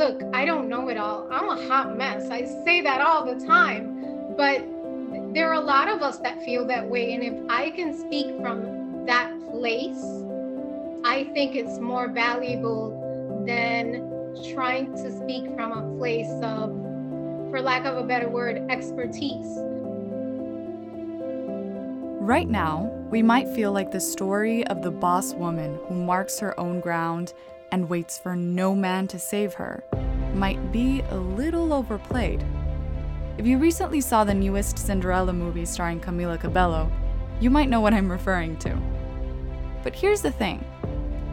look, 0.00 0.22
I 0.32 0.46
don't 0.46 0.70
know 0.70 0.88
it 0.88 0.96
all. 0.96 1.28
I'm 1.30 1.50
a 1.50 1.68
hot 1.68 1.94
mess. 1.94 2.30
I 2.30 2.46
say 2.64 2.80
that 2.80 3.02
all 3.02 3.22
the 3.26 3.46
time. 3.46 4.34
But 4.34 4.64
there 5.34 5.50
are 5.50 5.54
a 5.54 5.60
lot 5.60 5.88
of 5.88 6.00
us 6.00 6.16
that 6.20 6.42
feel 6.42 6.66
that 6.68 6.88
way. 6.88 7.12
And 7.12 7.22
if 7.22 7.34
I 7.50 7.68
can 7.68 7.92
speak 7.92 8.28
from 8.40 9.04
that 9.04 9.30
place, 9.50 10.02
I 11.04 11.28
think 11.34 11.54
it's 11.54 11.78
more 11.78 12.08
valuable 12.08 13.44
than 13.46 14.08
trying 14.54 14.92
to 14.92 15.12
speak 15.12 15.54
from 15.54 15.72
a 15.72 15.98
place 15.98 16.32
of, 16.42 16.70
for 17.50 17.60
lack 17.60 17.84
of 17.84 17.98
a 17.98 18.02
better 18.02 18.30
word, 18.30 18.70
expertise. 18.70 19.58
Right 22.22 22.48
now, 22.48 22.90
we 23.10 23.22
might 23.22 23.48
feel 23.50 23.72
like 23.72 23.90
the 23.90 24.00
story 24.00 24.66
of 24.68 24.80
the 24.80 24.90
boss 24.90 25.34
woman 25.34 25.78
who 25.88 25.94
marks 25.94 26.38
her 26.38 26.58
own 26.58 26.80
ground 26.80 27.34
and 27.70 27.90
waits 27.90 28.16
for 28.16 28.34
no 28.34 28.74
man 28.74 29.06
to 29.08 29.18
save 29.18 29.54
her 29.54 29.84
might 30.34 30.72
be 30.72 31.02
a 31.10 31.16
little 31.16 31.72
overplayed. 31.72 32.44
If 33.38 33.46
you 33.46 33.58
recently 33.58 34.00
saw 34.00 34.24
the 34.24 34.34
newest 34.34 34.78
Cinderella 34.78 35.32
movie 35.32 35.64
starring 35.64 36.00
Camila 36.00 36.38
Cabello, 36.38 36.90
you 37.40 37.50
might 37.50 37.68
know 37.68 37.80
what 37.80 37.94
I'm 37.94 38.10
referring 38.10 38.56
to. 38.58 38.76
But 39.82 39.94
here's 39.94 40.20
the 40.20 40.30
thing 40.30 40.64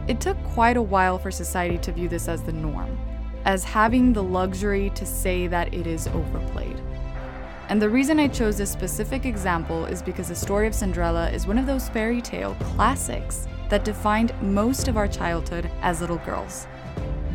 it 0.08 0.20
took 0.20 0.42
quite 0.44 0.78
a 0.78 0.82
while 0.82 1.18
for 1.18 1.30
society 1.30 1.76
to 1.78 1.92
view 1.92 2.08
this 2.08 2.28
as 2.28 2.42
the 2.42 2.52
norm, 2.52 2.98
as 3.44 3.62
having 3.62 4.12
the 4.12 4.22
luxury 4.22 4.90
to 4.94 5.04
say 5.04 5.46
that 5.48 5.74
it 5.74 5.86
is 5.86 6.06
overplayed. 6.08 6.80
And 7.68 7.82
the 7.82 7.90
reason 7.90 8.18
I 8.18 8.28
chose 8.28 8.56
this 8.56 8.72
specific 8.72 9.26
example 9.26 9.84
is 9.84 10.00
because 10.00 10.28
the 10.28 10.34
story 10.34 10.66
of 10.66 10.74
Cinderella 10.74 11.28
is 11.30 11.46
one 11.46 11.58
of 11.58 11.66
those 11.66 11.90
fairy 11.90 12.22
tale 12.22 12.56
classics 12.60 13.46
that 13.68 13.84
defined 13.84 14.32
most 14.40 14.88
of 14.88 14.96
our 14.96 15.06
childhood 15.06 15.70
as 15.82 16.00
little 16.00 16.16
girls, 16.18 16.66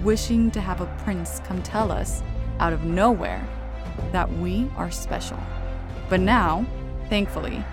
wishing 0.04 0.52
to 0.52 0.62
have 0.62 0.82
a 0.82 0.96
prince 1.04 1.40
come 1.46 1.62
tell 1.64 1.92
us, 1.92 2.22
out 2.60 2.74
of 2.74 2.84
nowhere, 2.84 3.46
that 4.12 4.32
we 4.38 4.70
are 4.76 4.92
special. 4.92 5.40
But 6.10 6.20
now, 6.20 6.66
thankfully, 7.10 7.64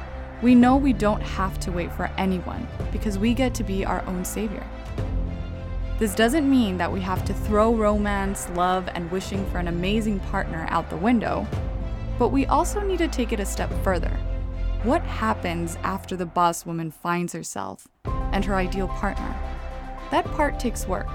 we 0.42 0.55
know 0.55 0.77
we 0.77 0.92
don't 0.92 1.20
have 1.20 1.61
to 1.61 1.72
wait 1.72 1.92
for 1.92 2.11
anyone 2.17 2.67
because 2.92 3.19
we 3.19 3.34
get 3.34 3.55
to 3.55 3.64
be 3.64 3.84
our 3.84 4.05
own 4.06 4.25
savior. 4.25 4.67
This 5.98 6.14
doesn't 6.14 6.48
mean 6.48 6.78
that 6.78 6.91
we 6.91 7.00
have 7.03 7.27
to 7.27 7.34
throw 7.34 7.75
romance, 7.75 8.48
love, 8.55 8.89
and 8.94 9.11
wishing 9.11 9.44
for 9.50 9.59
an 9.59 9.69
amazing 9.69 10.20
partner 10.20 10.67
out 10.70 10.89
the 10.89 10.97
window, 10.97 11.47
but 12.19 12.28
we 12.28 12.47
also 12.47 12.81
need 12.81 12.98
to 12.98 13.09
take 13.09 13.33
it 13.33 13.41
a 13.41 13.44
step 13.44 13.70
further. 13.84 14.17
What 14.83 15.03
happens 15.03 15.77
after 15.83 16.17
the 16.17 16.25
boss 16.25 16.65
woman 16.65 16.91
finds 16.91 17.34
herself 17.34 17.87
and 18.33 18.42
her 18.47 18.56
ideal 18.56 18.89
partner. 18.89 19.37
That 20.11 20.25
part 20.33 20.59
takes 20.59 20.87
work, 20.87 21.09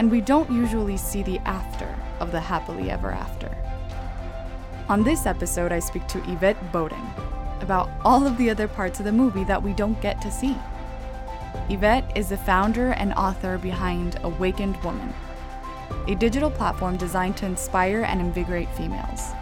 and 0.00 0.10
we 0.10 0.22
don't 0.22 0.50
usually 0.50 0.96
see 0.96 1.22
the 1.22 1.38
after 1.40 1.94
of 2.20 2.32
the 2.32 2.40
happily 2.40 2.90
ever 2.90 3.10
after. 3.10 3.54
On 4.88 5.04
this 5.04 5.26
episode, 5.26 5.72
I 5.72 5.78
speak 5.78 6.06
to 6.08 6.32
Yvette 6.32 6.72
Boden 6.72 7.06
about 7.60 7.90
all 8.02 8.26
of 8.26 8.38
the 8.38 8.48
other 8.48 8.66
parts 8.66 8.98
of 8.98 9.04
the 9.04 9.12
movie 9.12 9.44
that 9.44 9.62
we 9.62 9.74
don't 9.74 10.00
get 10.00 10.18
to 10.22 10.30
see. 10.30 10.56
Yvette 11.68 12.16
is 12.16 12.30
the 12.30 12.38
founder 12.38 12.92
and 12.92 13.12
author 13.12 13.58
behind 13.58 14.18
Awakened 14.22 14.82
Woman, 14.82 15.12
a 16.08 16.14
digital 16.14 16.50
platform 16.50 16.96
designed 16.96 17.36
to 17.36 17.44
inspire 17.44 18.00
and 18.04 18.22
invigorate 18.22 18.74
females. 18.74 19.32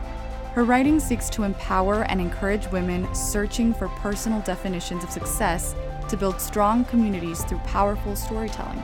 Her 0.55 0.65
writing 0.65 0.99
seeks 0.99 1.31
to 1.31 1.45
empower 1.45 2.03
and 2.03 2.21
encourage 2.21 2.67
women 2.73 3.07
searching 3.15 3.73
for 3.73 3.87
personal 4.01 4.41
definitions 4.41 5.05
of 5.05 5.11
success 5.11 5.77
to 6.09 6.17
build 6.17 6.41
strong 6.41 6.85
communities 6.85 7.45
through 7.45 7.59
powerful 7.59 8.17
storytelling. 8.17 8.83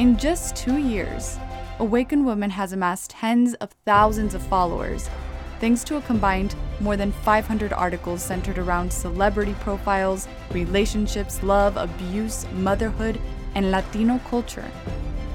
In 0.00 0.16
just 0.16 0.56
two 0.56 0.78
years, 0.78 1.38
Awakened 1.78 2.24
Woman 2.24 2.48
has 2.48 2.72
amassed 2.72 3.10
tens 3.10 3.52
of 3.56 3.70
thousands 3.84 4.34
of 4.34 4.40
followers, 4.42 5.10
thanks 5.60 5.84
to 5.84 5.98
a 5.98 6.00
combined 6.00 6.54
more 6.80 6.96
than 6.96 7.12
500 7.12 7.70
articles 7.74 8.22
centered 8.22 8.56
around 8.56 8.90
celebrity 8.90 9.54
profiles, 9.60 10.26
relationships, 10.52 11.42
love, 11.42 11.76
abuse, 11.76 12.46
motherhood, 12.52 13.20
and 13.54 13.70
Latino 13.70 14.18
culture, 14.20 14.64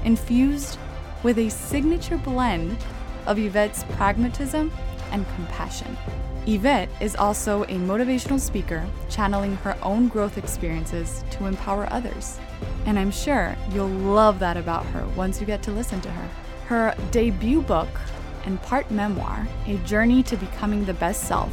infused 0.02 0.78
with 1.22 1.38
a 1.38 1.48
signature 1.48 2.18
blend 2.18 2.76
of 3.26 3.38
Yvette's 3.38 3.84
pragmatism 3.92 4.72
and 5.12 5.24
compassion. 5.36 5.96
Yvette 6.48 6.88
is 7.00 7.14
also 7.14 7.62
a 7.62 7.76
motivational 7.76 8.40
speaker, 8.40 8.84
channeling 9.10 9.54
her 9.58 9.78
own 9.80 10.08
growth 10.08 10.36
experiences 10.36 11.22
to 11.30 11.46
empower 11.46 11.86
others. 11.92 12.40
And 12.86 12.98
I'm 12.98 13.10
sure 13.10 13.56
you'll 13.72 13.88
love 13.88 14.38
that 14.38 14.56
about 14.56 14.86
her 14.86 15.06
once 15.16 15.40
you 15.40 15.46
get 15.46 15.62
to 15.64 15.72
listen 15.72 16.00
to 16.00 16.10
her. 16.10 16.28
Her 16.66 16.94
debut 17.10 17.60
book 17.60 17.88
and 18.44 18.62
part 18.62 18.90
memoir, 18.90 19.46
A 19.66 19.76
Journey 19.78 20.22
to 20.22 20.36
Becoming 20.36 20.84
the 20.84 20.94
Best 20.94 21.24
Self, 21.24 21.52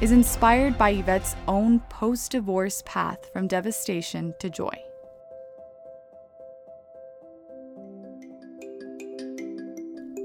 is 0.00 0.12
inspired 0.12 0.78
by 0.78 0.90
Yvette's 0.90 1.34
own 1.48 1.80
post 1.88 2.32
divorce 2.32 2.82
path 2.86 3.18
from 3.32 3.48
devastation 3.48 4.34
to 4.38 4.48
joy. 4.50 4.76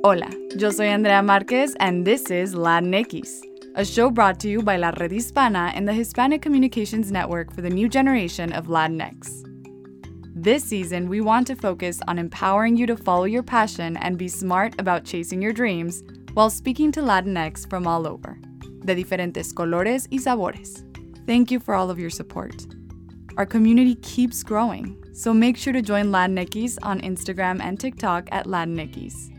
Hola, 0.03 0.29
yo 0.57 0.69
soy 0.69 0.87
Andrea 0.87 1.23
Marquez, 1.23 1.75
and 1.79 2.05
this 2.05 2.29
is 2.29 2.53
La 2.53 2.81
Latinx 2.81 3.41
a 3.75 3.83
show 3.83 4.11
brought 4.11 4.39
to 4.39 4.49
you 4.49 4.61
by 4.61 4.77
La 4.77 4.91
Red 4.99 5.11
Hispana 5.11 5.71
and 5.73 5.87
the 5.87 5.93
Hispanic 5.93 6.43
Communications 6.43 7.11
Network 7.11 7.51
for 7.51 7.61
the 7.61 7.69
new 7.69 7.89
generation 7.89 8.53
of 8.53 8.67
Latinx. 8.67 9.52
This 10.35 10.63
season, 10.63 11.09
we 11.09 11.21
want 11.21 11.45
to 11.47 11.55
focus 11.55 11.99
on 12.07 12.17
empowering 12.17 12.75
you 12.75 12.87
to 12.87 12.97
follow 12.97 13.25
your 13.25 13.43
passion 13.43 13.97
and 13.97 14.17
be 14.17 14.27
smart 14.27 14.73
about 14.79 15.05
chasing 15.05 15.39
your 15.43 15.53
dreams 15.53 16.01
while 16.33 16.49
speaking 16.49 16.91
to 16.93 17.01
Latinx 17.01 17.69
from 17.69 17.85
all 17.85 18.07
over, 18.07 18.39
de 18.83 18.95
diferentes 18.95 19.53
colores 19.53 20.07
y 20.11 20.17
sabores. 20.17 20.83
Thank 21.27 21.51
you 21.51 21.59
for 21.59 21.75
all 21.75 21.91
of 21.91 21.99
your 21.99 22.09
support. 22.09 22.65
Our 23.37 23.45
community 23.45 23.93
keeps 23.93 24.41
growing, 24.41 25.03
so 25.13 25.35
make 25.35 25.55
sure 25.55 25.71
to 25.71 25.83
join 25.83 26.05
Latinx 26.05 26.79
on 26.81 26.99
Instagram 27.01 27.61
and 27.61 27.79
TikTok 27.79 28.27
at 28.31 28.47
Latinx. 28.47 29.29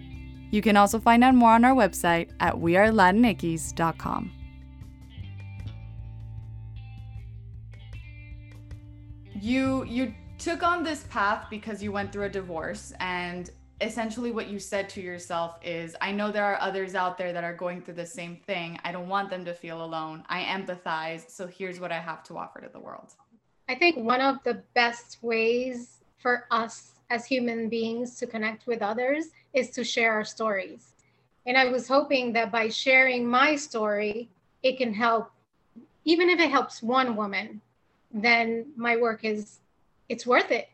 You 0.53 0.63
can 0.63 0.77
also 0.77 1.01
find 1.01 1.25
out 1.25 1.35
more 1.35 1.51
on 1.51 1.65
our 1.65 1.75
website 1.75 2.31
at 2.39 2.55
wearelatinx.com. 2.55 4.31
You 9.41 9.85
you 9.85 10.15
took 10.45 10.63
on 10.63 10.83
this 10.83 11.05
path 11.05 11.47
because 11.49 11.83
you 11.83 11.91
went 11.91 12.13
through 12.13 12.25
a 12.25 12.29
divorce 12.29 12.93
and 13.01 13.51
essentially 13.81 14.31
what 14.31 14.47
you 14.47 14.59
said 14.59 14.91
to 14.91 15.01
yourself 15.01 15.59
is 15.65 15.97
I 16.03 16.13
know 16.13 16.31
there 16.31 16.45
are 16.45 16.61
others 16.61 16.95
out 16.95 17.17
there 17.17 17.33
that 17.33 17.43
are 17.45 17.55
going 17.55 17.81
through 17.81 17.95
the 17.95 18.05
same 18.05 18.37
thing. 18.37 18.79
I 18.85 18.93
don't 18.93 19.09
want 19.09 19.31
them 19.31 19.47
to 19.47 19.55
feel 19.55 19.83
alone. 19.83 20.23
I 20.29 20.43
empathize, 20.43 21.31
so 21.31 21.47
here's 21.47 21.81
what 21.81 21.93
I 21.93 21.99
have 21.99 22.23
to 22.25 22.37
offer 22.37 22.61
to 22.61 22.69
the 22.69 22.79
world. 22.79 23.15
I 23.71 23.75
think 23.75 23.97
one 23.97 24.21
of 24.21 24.37
the 24.45 24.63
best 24.75 25.17
ways 25.23 26.01
for 26.19 26.45
us 26.51 26.93
as 27.09 27.25
human 27.25 27.71
beings 27.71 28.17
to 28.17 28.27
connect 28.27 28.67
with 28.67 28.83
others 28.83 29.29
is 29.55 29.71
to 29.71 29.83
share 29.83 30.13
our 30.13 30.25
stories. 30.25 30.93
And 31.47 31.57
I 31.57 31.71
was 31.71 31.89
hoping 31.89 32.35
that 32.35 32.53
by 32.53 32.69
sharing 32.69 33.27
my 33.27 33.57
story, 33.57 34.29
it 34.63 34.77
can 34.77 34.93
help, 34.93 35.31
even 36.05 36.29
if 36.29 36.39
it 36.39 36.51
helps 36.51 36.83
one 36.83 37.17
woman, 37.17 37.63
then 38.13 38.67
my 38.77 38.99
work 38.99 39.25
is, 39.25 39.61
it's 40.09 40.27
worth 40.27 40.51
it. 40.51 40.69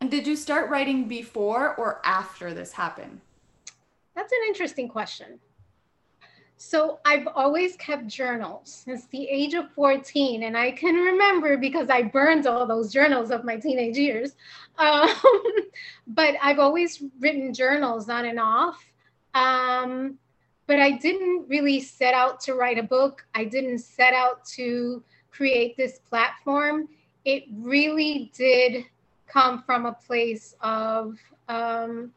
And 0.00 0.10
did 0.10 0.26
you 0.26 0.36
start 0.36 0.70
writing 0.70 1.08
before 1.08 1.74
or 1.74 2.00
after 2.04 2.54
this 2.54 2.72
happened? 2.72 3.20
That's 4.14 4.32
an 4.32 4.38
interesting 4.48 4.88
question. 4.88 5.40
So 6.60 6.98
I've 7.04 7.28
always 7.36 7.76
kept 7.76 8.08
journals 8.08 8.82
since 8.84 9.06
the 9.06 9.28
age 9.28 9.54
of 9.54 9.70
14, 9.72 10.42
and 10.42 10.56
I 10.56 10.72
can 10.72 10.96
remember 10.96 11.56
because 11.56 11.88
I 11.88 12.02
burned 12.02 12.48
all 12.48 12.66
those 12.66 12.92
journals 12.92 13.30
of 13.30 13.44
my 13.44 13.56
teenage 13.56 13.96
years. 13.96 14.32
Um, 14.78 15.10
but 16.06 16.36
I've 16.40 16.60
always 16.60 17.02
written 17.18 17.52
journals 17.52 18.08
on 18.08 18.26
and 18.26 18.38
off. 18.38 18.80
Um, 19.34 20.18
but 20.68 20.78
I 20.78 20.92
didn't 20.92 21.48
really 21.48 21.80
set 21.80 22.14
out 22.14 22.38
to 22.42 22.54
write 22.54 22.78
a 22.78 22.84
book. 22.84 23.26
I 23.34 23.44
didn't 23.44 23.78
set 23.78 24.14
out 24.14 24.44
to 24.54 25.02
create 25.32 25.76
this 25.76 25.98
platform. 25.98 26.88
It 27.28 27.44
really 27.52 28.32
did 28.34 28.86
come 29.26 29.62
from 29.64 29.84
a 29.84 29.92
place 29.92 30.54
of 30.62 31.18
um, 31.46 32.10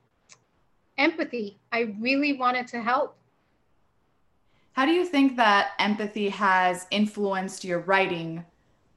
empathy. 0.97 1.59
I 1.73 1.93
really 1.99 2.31
wanted 2.31 2.65
to 2.69 2.81
help. 2.81 3.17
How 4.71 4.85
do 4.85 4.93
you 4.93 5.03
think 5.03 5.35
that 5.35 5.71
empathy 5.79 6.29
has 6.29 6.87
influenced 6.91 7.65
your 7.65 7.79
writing 7.79 8.45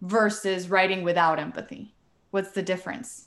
versus 0.02 0.70
writing 0.70 1.02
without 1.02 1.40
empathy? 1.40 1.93
What's 2.31 2.52
the 2.52 2.62
difference? 2.62 3.26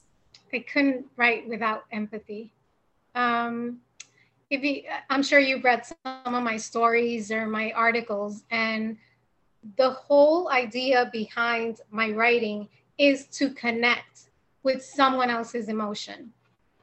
I 0.54 0.60
couldn't 0.60 1.08
write 1.18 1.46
without 1.50 1.84
empathy. 1.92 2.54
Um, 3.16 3.82
if 4.50 4.64
you, 4.64 4.84
I'm 5.10 5.24
sure 5.24 5.40
you've 5.40 5.66
read 5.66 5.86
some 5.86 6.36
of 6.36 6.42
my 6.42 6.56
stories 6.56 7.34
or 7.34 7.48
my 7.48 7.74
articles, 7.74 8.46
and 8.50 8.96
the 9.76 9.90
whole 9.90 10.50
idea 10.50 11.10
behind 11.12 11.82
my 11.92 12.12
writing 12.12 12.70
is 12.98 13.28
to 13.28 13.50
connect 13.52 14.30
with 14.64 14.84
someone 14.84 15.30
else's 15.30 15.70
emotion. 15.70 16.34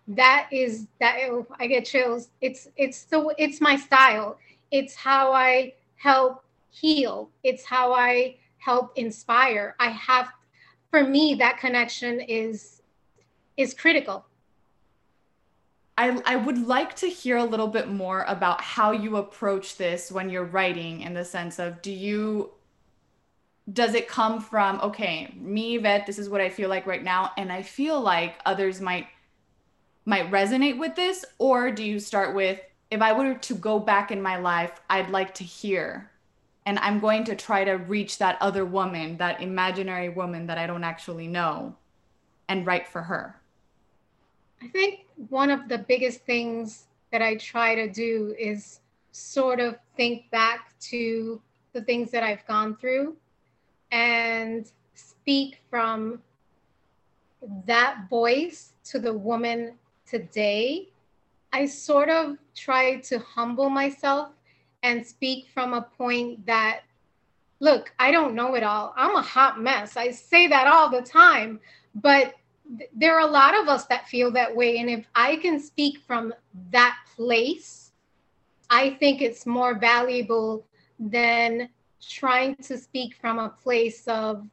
that 0.06 0.48
is 0.52 0.86
that 1.00 1.16
oh, 1.30 1.46
I 1.58 1.66
get 1.66 1.84
chills. 1.86 2.28
It's 2.40 2.68
it's 2.76 3.04
the 3.04 3.34
it's 3.38 3.60
my 3.60 3.76
style. 3.76 4.38
It's 4.70 4.94
how 4.94 5.32
I 5.32 5.74
help 5.96 6.44
heal. 6.70 7.30
It's 7.42 7.64
how 7.64 7.92
I 7.94 8.36
help 8.58 8.92
inspire. 8.96 9.74
I 9.78 9.88
have 9.90 10.28
for 10.90 11.04
me 11.04 11.34
that 11.36 11.58
connection 11.58 12.20
is 12.20 12.82
is 13.56 13.72
critical. 13.74 14.26
I, 15.96 16.20
I 16.26 16.36
would 16.36 16.58
like 16.66 16.96
to 16.96 17.06
hear 17.06 17.36
a 17.36 17.44
little 17.44 17.68
bit 17.68 17.88
more 17.88 18.24
about 18.26 18.60
how 18.60 18.90
you 18.90 19.16
approach 19.16 19.76
this 19.76 20.10
when 20.10 20.28
you're 20.28 20.44
writing 20.44 21.02
in 21.02 21.14
the 21.14 21.24
sense 21.24 21.60
of 21.60 21.80
do 21.82 21.92
you 21.92 22.50
does 23.72 23.94
it 23.94 24.06
come 24.08 24.40
from 24.40 24.78
okay 24.80 25.32
me 25.38 25.78
vet 25.78 26.06
this 26.06 26.18
is 26.18 26.28
what 26.28 26.40
i 26.40 26.50
feel 26.50 26.68
like 26.68 26.86
right 26.86 27.02
now 27.02 27.32
and 27.38 27.50
i 27.50 27.62
feel 27.62 27.98
like 28.00 28.38
others 28.44 28.80
might 28.80 29.06
might 30.06 30.30
resonate 30.30 30.78
with 30.78 30.94
this? 30.96 31.24
Or 31.38 31.70
do 31.70 31.82
you 31.82 31.98
start 31.98 32.34
with 32.34 32.60
if 32.90 33.00
i 33.00 33.12
were 33.12 33.34
to 33.34 33.54
go 33.54 33.78
back 33.78 34.10
in 34.10 34.20
my 34.20 34.36
life 34.36 34.80
i'd 34.90 35.10
like 35.10 35.34
to 35.34 35.44
hear 35.44 36.10
and 36.66 36.78
i'm 36.80 37.00
going 37.00 37.24
to 37.24 37.34
try 37.34 37.64
to 37.64 37.72
reach 37.72 38.18
that 38.18 38.36
other 38.40 38.64
woman 38.64 39.16
that 39.16 39.40
imaginary 39.40 40.10
woman 40.10 40.46
that 40.46 40.58
i 40.58 40.66
don't 40.66 40.84
actually 40.84 41.26
know 41.26 41.74
and 42.50 42.66
write 42.66 42.86
for 42.86 43.00
her? 43.00 43.40
I 44.62 44.68
think 44.68 45.06
one 45.30 45.50
of 45.50 45.68
the 45.68 45.78
biggest 45.78 46.20
things 46.26 46.84
that 47.10 47.22
i 47.22 47.36
try 47.36 47.74
to 47.74 47.88
do 47.88 48.34
is 48.38 48.80
sort 49.12 49.60
of 49.60 49.78
think 49.96 50.30
back 50.30 50.78
to 50.80 51.40
the 51.72 51.80
things 51.80 52.10
that 52.10 52.22
i've 52.22 52.46
gone 52.46 52.76
through 52.76 53.16
and 53.94 54.72
speak 54.94 55.60
from 55.70 56.20
that 57.64 58.08
voice 58.10 58.72
to 58.86 58.98
the 58.98 59.12
woman 59.12 59.74
today, 60.04 60.88
I 61.52 61.66
sort 61.66 62.08
of 62.08 62.36
try 62.56 62.96
to 62.96 63.20
humble 63.20 63.70
myself 63.70 64.30
and 64.82 65.06
speak 65.06 65.46
from 65.54 65.74
a 65.74 65.82
point 65.96 66.44
that, 66.44 66.80
look, 67.60 67.92
I 68.00 68.10
don't 68.10 68.34
know 68.34 68.56
it 68.56 68.64
all. 68.64 68.92
I'm 68.96 69.14
a 69.14 69.22
hot 69.22 69.62
mess. 69.62 69.96
I 69.96 70.10
say 70.10 70.48
that 70.48 70.66
all 70.66 70.90
the 70.90 71.00
time, 71.00 71.60
but 71.94 72.34
th- 72.76 72.90
there 72.92 73.14
are 73.14 73.28
a 73.28 73.30
lot 73.30 73.56
of 73.56 73.68
us 73.68 73.86
that 73.86 74.08
feel 74.08 74.32
that 74.32 74.54
way. 74.54 74.78
And 74.78 74.90
if 74.90 75.06
I 75.14 75.36
can 75.36 75.60
speak 75.60 75.98
from 76.04 76.34
that 76.72 76.96
place, 77.14 77.92
I 78.68 78.90
think 78.90 79.22
it's 79.22 79.46
more 79.46 79.78
valuable 79.78 80.66
than 80.98 81.68
trying 82.10 82.56
to 82.56 82.78
speak 82.78 83.16
from 83.16 83.38
a 83.38 83.48
place 83.48 84.06
of, 84.08 84.46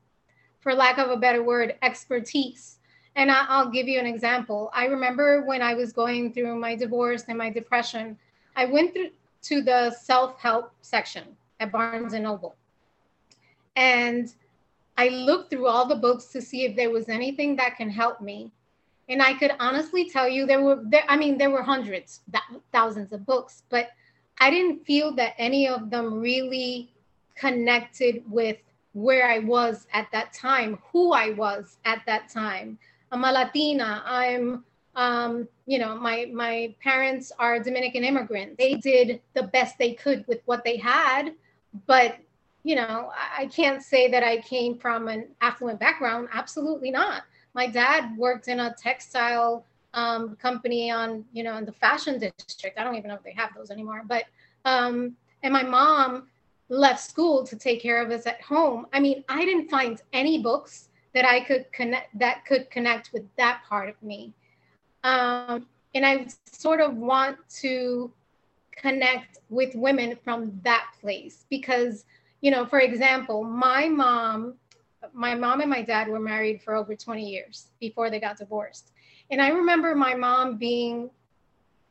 for 0.59 0.74
lack 0.74 0.98
of 0.98 1.09
a 1.09 1.18
better 1.18 1.44
word, 1.44 1.75
expertise. 1.81 2.80
And 3.15 3.30
I, 3.31 3.62
will 3.62 3.71
give 3.71 3.88
you 3.88 4.00
an 4.00 4.06
example. 4.06 4.71
I 4.74 4.86
remember 4.86 5.44
when 5.44 5.62
I 5.62 5.74
was 5.74 5.92
going 5.92 6.33
through 6.33 6.56
my 6.57 6.75
divorce 6.75 7.25
and 7.27 7.38
my 7.38 7.50
depression, 7.50 8.18
I 8.56 8.65
went 8.65 8.94
through 8.94 9.09
to 9.44 9.62
the 9.62 9.92
self-help 9.92 10.71
section 10.81 11.24
at 11.59 11.71
Barnes 11.71 12.13
and 12.13 12.24
Noble. 12.24 12.56
And 13.75 14.33
I 14.98 15.09
looked 15.09 15.50
through 15.50 15.68
all 15.68 15.88
the 15.88 15.95
books 15.95 16.25
to 16.27 16.42
see 16.42 16.65
if 16.65 16.75
there 16.75 16.92
was 16.92 17.09
anything 17.09 17.56
that 17.56 17.77
can 17.77 17.89
help 17.89 18.21
me. 18.21 18.51
And 19.09 19.21
I 19.21 19.33
could 19.33 19.51
honestly 19.59 20.09
tell 20.09 20.27
you 20.27 20.45
there 20.45 20.62
were 20.62 20.81
there, 20.86 21.03
I 21.07 21.18
mean 21.18 21.38
there 21.38 21.50
were 21.50 21.63
hundreds, 21.63 22.21
thousands 22.71 23.12
of 23.12 23.25
books, 23.25 23.63
but 23.69 23.89
I 24.39 24.50
didn't 24.50 24.86
feel 24.86 25.13
that 25.15 25.33
any 25.38 25.68
of 25.68 25.89
them 25.89 26.19
really 26.19 26.92
connected 27.36 28.24
with 28.30 28.57
where 28.94 29.30
I 29.30 29.39
was 29.39 29.88
at 29.94 30.07
that 30.12 30.33
time, 30.33 30.80
who 30.92 31.13
I 31.13 31.31
was 31.31 31.78
at 31.86 32.01
that 32.06 32.30
time. 32.30 32.78
I'm 33.12 33.24
a 33.24 33.31
Latina. 33.31 34.04
I'm, 34.06 34.63
um, 34.95 35.48
you 35.66 35.80
know, 35.80 35.95
my 35.95 36.30
my 36.33 36.75
parents 36.83 37.31
are 37.39 37.60
Dominican 37.60 38.04
immigrants. 38.04 38.56
They 38.57 38.75
did 38.75 39.22
the 39.33 39.44
best 39.44 39.78
they 39.78 39.94
could 39.94 40.25
with 40.28 40.42
what 40.45 40.63
they 40.63 40.78
had, 40.78 41.33
but 41.88 42.18
you 42.63 42.75
know, 42.75 43.12
I 43.38 43.48
can't 43.48 43.81
say 43.81 44.10
that 44.12 44.24
I 44.24 44.38
came 44.42 44.77
from 44.77 45.07
an 45.07 45.27
affluent 45.42 45.80
background. 45.80 46.30
Absolutely 46.31 46.92
not. 46.92 47.24
My 47.54 47.66
dad 47.66 48.16
worked 48.18 48.48
in 48.48 48.60
a 48.60 48.74
textile 48.75 49.66
um, 49.94 50.36
company 50.36 50.92
on, 50.92 51.25
you 51.34 51.44
know, 51.44 51.57
in 51.57 51.66
the 51.66 51.72
fashion 51.72 52.19
district. 52.19 52.77
I 52.77 52.84
don't 52.84 52.95
even 52.95 53.10
know 53.10 53.16
if 53.16 53.24
they 53.24 53.34
have 53.34 53.50
those 53.56 53.72
anymore. 53.72 54.04
But 54.07 54.25
um, 54.66 55.16
and 55.44 55.51
my 55.51 55.63
mom 55.63 56.27
left 56.72 57.02
school 57.02 57.44
to 57.44 57.58
take 57.58 57.82
care 57.82 58.02
of 58.02 58.12
us 58.12 58.26
at 58.26 58.42
home. 58.42 58.88
I 58.94 59.02
mean, 59.02 59.26
I 59.28 59.44
didn't 59.44 59.70
find 59.70 60.02
any 60.14 60.42
books 60.42 60.88
that 61.14 61.26
I 61.26 61.42
could 61.42 61.70
connect 61.74 62.18
that 62.18 62.46
could 62.46 62.72
connect 62.72 63.12
with 63.12 63.24
that 63.36 63.62
part 63.68 63.90
of 63.90 64.02
me. 64.02 64.34
Um, 65.04 65.68
and 65.94 66.06
I 66.06 66.28
sort 66.46 66.80
of 66.80 66.96
want 66.96 67.38
to 67.60 68.12
connect 68.72 69.40
with 69.50 69.76
women 69.76 70.18
from 70.24 70.62
that 70.64 70.88
place 71.02 71.46
because, 71.50 72.06
you 72.40 72.52
know, 72.52 72.66
for 72.66 72.80
example, 72.80 73.44
my 73.44 73.90
mom, 73.90 74.54
my 75.12 75.36
mom 75.36 75.60
and 75.60 75.70
my 75.70 75.82
dad 75.82 76.08
were 76.08 76.22
married 76.22 76.62
for 76.62 76.74
over 76.74 76.96
20 76.96 77.30
years 77.30 77.68
before 77.82 78.10
they 78.10 78.22
got 78.22 78.38
divorced. 78.38 78.94
And 79.30 79.42
I 79.42 79.50
remember 79.50 79.94
my 79.94 80.14
mom 80.14 80.56
being, 80.56 81.10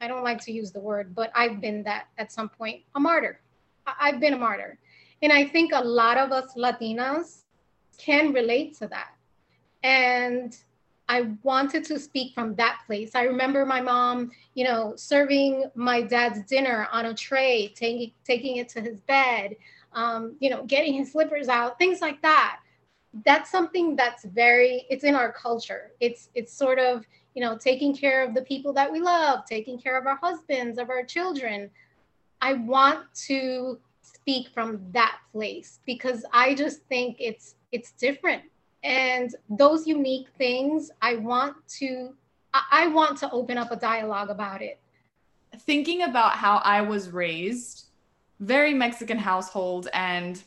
I 0.00 0.08
don't 0.08 0.24
like 0.24 0.40
to 0.44 0.52
use 0.52 0.72
the 0.72 0.80
word, 0.80 1.14
but 1.14 1.30
I've 1.34 1.60
been 1.60 1.82
that 1.82 2.06
at 2.16 2.32
some 2.32 2.48
point, 2.48 2.82
a 2.94 3.00
martyr 3.00 3.40
I've 3.86 4.20
been 4.20 4.34
a 4.34 4.38
martyr. 4.38 4.78
And 5.22 5.32
I 5.32 5.46
think 5.46 5.72
a 5.74 5.84
lot 5.84 6.16
of 6.16 6.32
us 6.32 6.54
Latinas 6.56 7.42
can 7.98 8.32
relate 8.32 8.76
to 8.78 8.88
that. 8.88 9.10
And 9.82 10.56
I 11.08 11.22
wanted 11.42 11.84
to 11.86 11.98
speak 11.98 12.34
from 12.34 12.54
that 12.54 12.82
place. 12.86 13.16
I 13.16 13.24
remember 13.24 13.66
my 13.66 13.80
mom, 13.80 14.30
you 14.54 14.64
know, 14.64 14.94
serving 14.96 15.64
my 15.74 16.02
dad's 16.02 16.42
dinner 16.44 16.86
on 16.92 17.06
a 17.06 17.14
tray, 17.14 17.72
taking 17.74 18.12
taking 18.24 18.58
it 18.58 18.68
to 18.70 18.80
his 18.80 19.00
bed, 19.00 19.56
um, 19.92 20.36
you 20.38 20.50
know, 20.50 20.62
getting 20.64 20.94
his 20.94 21.10
slippers 21.10 21.48
out, 21.48 21.78
things 21.78 22.00
like 22.00 22.22
that. 22.22 22.60
That's 23.24 23.50
something 23.50 23.96
that's 23.96 24.24
very 24.24 24.86
it's 24.88 25.02
in 25.02 25.16
our 25.16 25.32
culture. 25.32 25.90
It's 25.98 26.28
it's 26.34 26.52
sort 26.52 26.78
of, 26.78 27.04
you 27.34 27.42
know, 27.42 27.58
taking 27.58 27.92
care 27.92 28.24
of 28.24 28.32
the 28.32 28.42
people 28.42 28.72
that 28.74 28.92
we 28.92 29.00
love, 29.00 29.44
taking 29.46 29.80
care 29.80 29.98
of 29.98 30.06
our 30.06 30.18
husbands, 30.22 30.78
of 30.78 30.90
our 30.90 31.02
children, 31.02 31.70
I 32.40 32.54
want 32.54 33.12
to 33.26 33.78
speak 34.02 34.48
from 34.54 34.80
that 34.92 35.18
place 35.32 35.80
because 35.86 36.24
I 36.32 36.54
just 36.54 36.82
think 36.84 37.16
it's 37.18 37.54
it's 37.72 37.92
different. 37.92 38.42
And 38.82 39.34
those 39.48 39.86
unique 39.86 40.28
things, 40.38 40.90
I 41.02 41.16
want 41.16 41.56
to 41.78 42.14
I 42.72 42.88
want 42.88 43.18
to 43.18 43.30
open 43.30 43.58
up 43.58 43.70
a 43.70 43.76
dialogue 43.76 44.30
about 44.30 44.62
it. 44.62 44.80
Thinking 45.60 46.02
about 46.02 46.32
how 46.32 46.56
I 46.64 46.80
was 46.80 47.10
raised, 47.10 47.86
very 48.40 48.74
Mexican 48.74 49.18
household 49.18 49.88
and 49.92 50.42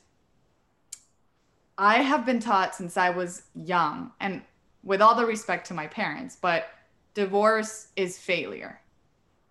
I 1.77 2.01
have 2.01 2.25
been 2.25 2.39
taught 2.39 2.75
since 2.75 2.98
I 2.98 3.10
was 3.10 3.44
young 3.56 4.12
and 4.20 4.41
with 4.84 5.01
all 5.01 5.15
the 5.15 5.25
respect 5.25 5.68
to 5.68 5.74
my 5.74 5.88
parents, 5.88 6.38
but 6.39 6.68
divorce 7.13 7.88
is 7.96 8.18
failure. 8.18 8.82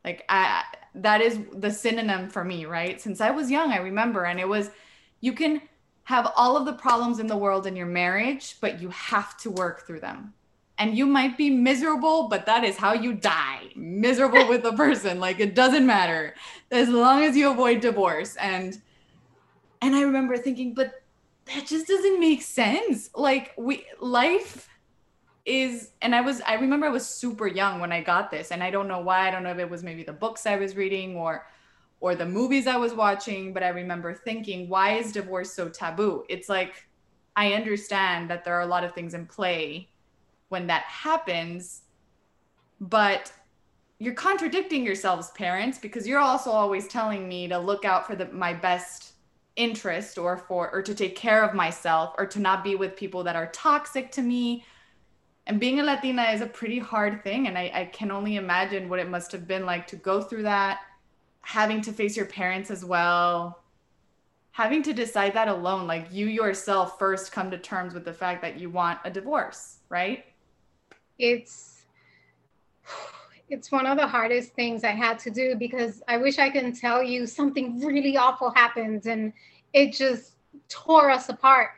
Like 0.05 0.25
I 0.29 0.65
that 0.95 1.21
is 1.21 1.39
the 1.55 1.71
synonym 1.71 2.29
for 2.29 2.45
me, 2.45 2.67
right? 2.67 3.01
Since 3.01 3.21
I 3.21 3.31
was 3.31 3.51
young, 3.51 3.73
I 3.73 3.79
remember, 3.79 4.25
and 4.25 4.39
it 4.39 4.49
was 4.49 4.71
you 5.21 5.33
can 5.33 5.63
have 6.05 6.33
all 6.37 6.57
of 6.57 6.67
the 6.67 6.73
problems 6.73 7.19
in 7.19 7.27
the 7.27 7.37
world 7.37 7.67
in 7.67 7.77
your 7.77 7.87
marriage, 7.87 8.57
but 8.61 8.81
you 8.81 8.89
have 8.91 9.37
to 9.39 9.51
work 9.51 9.87
through 9.87 10.01
them. 10.01 10.35
And 10.79 10.97
you 10.97 11.07
might 11.07 11.39
be 11.39 11.49
miserable, 11.49 12.29
but 12.29 12.45
that 12.47 12.65
is 12.65 12.77
how 12.77 12.93
you 12.93 13.15
die 13.15 13.69
miserable 13.77 14.49
with 14.49 14.63
the 14.63 14.73
person. 14.85 15.21
Like 15.21 15.39
it 15.39 15.55
doesn't 15.55 15.87
matter 15.87 16.35
as 16.71 16.89
long 16.89 17.23
as 17.23 17.37
you 17.37 17.51
avoid 17.51 17.81
divorce. 17.81 18.37
And 18.37 18.81
and 19.81 19.97
I 19.97 20.03
remember 20.03 20.37
thinking, 20.37 20.75
but 20.75 21.03
that 21.47 21.67
just 21.67 21.87
doesn't 21.89 22.21
make 22.21 22.43
sense. 22.43 23.11
Like 23.15 23.53
we 23.57 23.85
life 24.01 24.69
is 25.45 25.91
and 26.01 26.15
i 26.15 26.21
was 26.21 26.41
i 26.43 26.55
remember 26.55 26.87
i 26.87 26.91
was 26.91 27.07
super 27.07 27.49
young 27.49 27.81
when 27.81 27.91
i 27.91 28.01
got 28.01 28.31
this 28.31 28.53
and 28.53 28.63
i 28.63 28.71
don't 28.71 28.87
know 28.87 29.01
why 29.01 29.27
i 29.27 29.31
don't 29.31 29.43
know 29.43 29.51
if 29.51 29.59
it 29.59 29.69
was 29.69 29.83
maybe 29.83 30.05
the 30.05 30.13
books 30.13 30.47
i 30.47 30.57
was 30.57 30.77
reading 30.77 31.17
or 31.17 31.47
or 32.01 32.15
the 32.15 32.25
movies 32.25 32.69
i 32.69 32.77
was 32.77 32.95
watching 32.95 33.53
but 33.53 33.63
i 33.63 33.69
remember 33.69 34.15
thinking 34.15 34.69
why 34.69 34.93
is 34.93 35.13
divorce 35.13 35.53
so 35.53 35.69
taboo? 35.69 36.25
It's 36.29 36.49
like 36.49 36.87
i 37.35 37.55
understand 37.55 38.31
that 38.31 38.45
there 38.45 38.55
are 38.55 38.63
a 38.63 38.67
lot 38.67 38.85
of 38.85 38.95
things 38.95 39.15
in 39.15 39.27
play 39.27 39.89
when 40.49 40.69
that 40.69 40.83
happens 40.83 41.83
but 42.81 43.33
you're 43.99 44.15
contradicting 44.15 44.85
yourselves 44.85 45.31
parents 45.31 45.79
because 45.79 46.07
you're 46.07 46.21
also 46.21 46.51
always 46.51 46.87
telling 46.87 47.29
me 47.29 47.49
to 47.49 47.59
look 47.59 47.85
out 47.85 48.07
for 48.07 48.15
the 48.15 48.27
my 48.27 48.53
best 48.53 49.15
interest 49.57 50.19
or 50.19 50.37
for 50.37 50.71
or 50.73 50.83
to 50.83 50.95
take 50.95 51.17
care 51.17 51.45
of 51.45 51.55
myself 51.55 52.15
or 52.17 52.27
to 52.27 52.41
not 52.41 52.65
be 52.65 52.75
with 52.75 52.97
people 52.97 53.25
that 53.25 53.37
are 53.37 53.49
toxic 53.49 54.11
to 54.11 54.23
me 54.23 54.65
and 55.47 55.59
being 55.59 55.81
a 55.81 55.83
Latina 55.83 56.23
is 56.25 56.41
a 56.41 56.47
pretty 56.47 56.79
hard 56.79 57.25
thing. 57.25 57.49
And 57.49 57.59
I, 57.59 57.71
I 57.75 57.85
can 57.87 58.11
only 58.11 58.37
imagine 58.37 58.89
what 58.89 59.01
it 59.01 59.09
must 59.09 59.33
have 59.33 59.49
been 59.49 59.67
like 59.67 59.87
to 59.89 59.97
go 59.97 60.21
through 60.21 60.45
that, 60.45 60.81
having 61.41 61.81
to 61.83 61.93
face 61.93 62.17
your 62.17 62.27
parents 62.27 62.71
as 62.71 62.85
well, 62.85 63.63
having 64.53 64.83
to 64.85 64.93
decide 64.93 65.35
that 65.35 65.49
alone. 65.49 65.87
Like 65.87 66.07
you 66.13 66.27
yourself 66.27 66.99
first 66.99 67.33
come 67.33 67.51
to 67.51 67.59
terms 67.59 67.93
with 67.93 68.05
the 68.05 68.13
fact 68.13 68.41
that 68.43 68.59
you 68.59 68.71
want 68.71 69.01
a 69.05 69.11
divorce, 69.11 69.79
right? 69.89 70.25
It's 71.19 71.85
it's 73.49 73.71
one 73.71 73.85
of 73.85 73.99
the 73.99 74.07
hardest 74.07 74.55
things 74.55 74.83
I 74.83 74.93
had 74.93 75.19
to 75.21 75.31
do 75.31 75.57
because 75.57 76.03
I 76.09 76.17
wish 76.17 76.39
I 76.39 76.49
can 76.49 76.73
tell 76.73 77.03
you 77.03 77.27
something 77.27 77.81
really 77.81 78.17
awful 78.17 78.51
happened 78.51 79.07
and 79.07 79.33
it 79.75 79.93
just 79.93 80.37
tore 80.69 81.11
us 81.11 81.29
apart. 81.29 81.71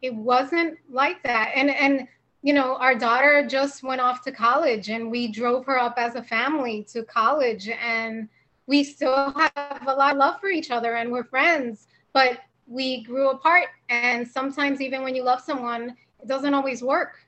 It 0.00 0.14
wasn't 0.14 0.78
like 0.88 1.22
that. 1.24 1.52
And 1.54 1.70
and 1.70 2.08
you 2.42 2.52
know, 2.52 2.76
our 2.76 2.94
daughter 2.94 3.46
just 3.46 3.82
went 3.82 4.00
off 4.00 4.22
to 4.22 4.32
college 4.32 4.88
and 4.90 5.10
we 5.10 5.28
drove 5.28 5.66
her 5.66 5.78
up 5.78 5.94
as 5.96 6.14
a 6.14 6.22
family 6.22 6.86
to 6.92 7.02
college 7.02 7.68
and 7.68 8.28
we 8.66 8.84
still 8.84 9.32
have 9.32 9.82
a 9.86 9.94
lot 9.94 10.12
of 10.12 10.18
love 10.18 10.40
for 10.40 10.48
each 10.48 10.70
other 10.70 10.94
and 10.94 11.10
we're 11.10 11.24
friends, 11.24 11.88
but 12.12 12.38
we 12.66 13.02
grew 13.02 13.30
apart 13.30 13.68
and 13.88 14.26
sometimes 14.26 14.80
even 14.80 15.02
when 15.02 15.14
you 15.14 15.22
love 15.22 15.40
someone, 15.40 15.96
it 16.20 16.28
doesn't 16.28 16.54
always 16.54 16.82
work. 16.82 17.18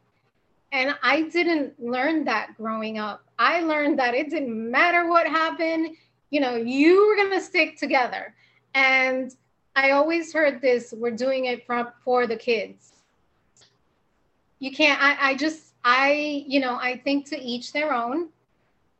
And 0.72 0.94
I 1.02 1.22
didn't 1.22 1.82
learn 1.82 2.24
that 2.24 2.56
growing 2.56 2.98
up. 2.98 3.24
I 3.38 3.60
learned 3.60 3.98
that 3.98 4.14
it 4.14 4.30
didn't 4.30 4.70
matter 4.70 5.08
what 5.08 5.26
happened, 5.26 5.96
you 6.30 6.40
know, 6.40 6.54
you 6.54 7.06
were 7.06 7.16
going 7.16 7.32
to 7.32 7.40
stick 7.40 7.76
together. 7.76 8.34
And 8.74 9.34
I 9.74 9.90
always 9.90 10.32
heard 10.32 10.60
this 10.60 10.94
we're 10.96 11.10
doing 11.10 11.46
it 11.46 11.66
for, 11.66 11.92
for 12.04 12.28
the 12.28 12.36
kids. 12.36 12.92
You 14.60 14.70
can't, 14.70 15.02
I, 15.02 15.30
I 15.30 15.34
just, 15.34 15.74
I, 15.84 16.44
you 16.46 16.60
know, 16.60 16.76
I 16.76 16.98
think 16.98 17.26
to 17.30 17.40
each 17.40 17.72
their 17.72 17.92
own, 17.92 18.28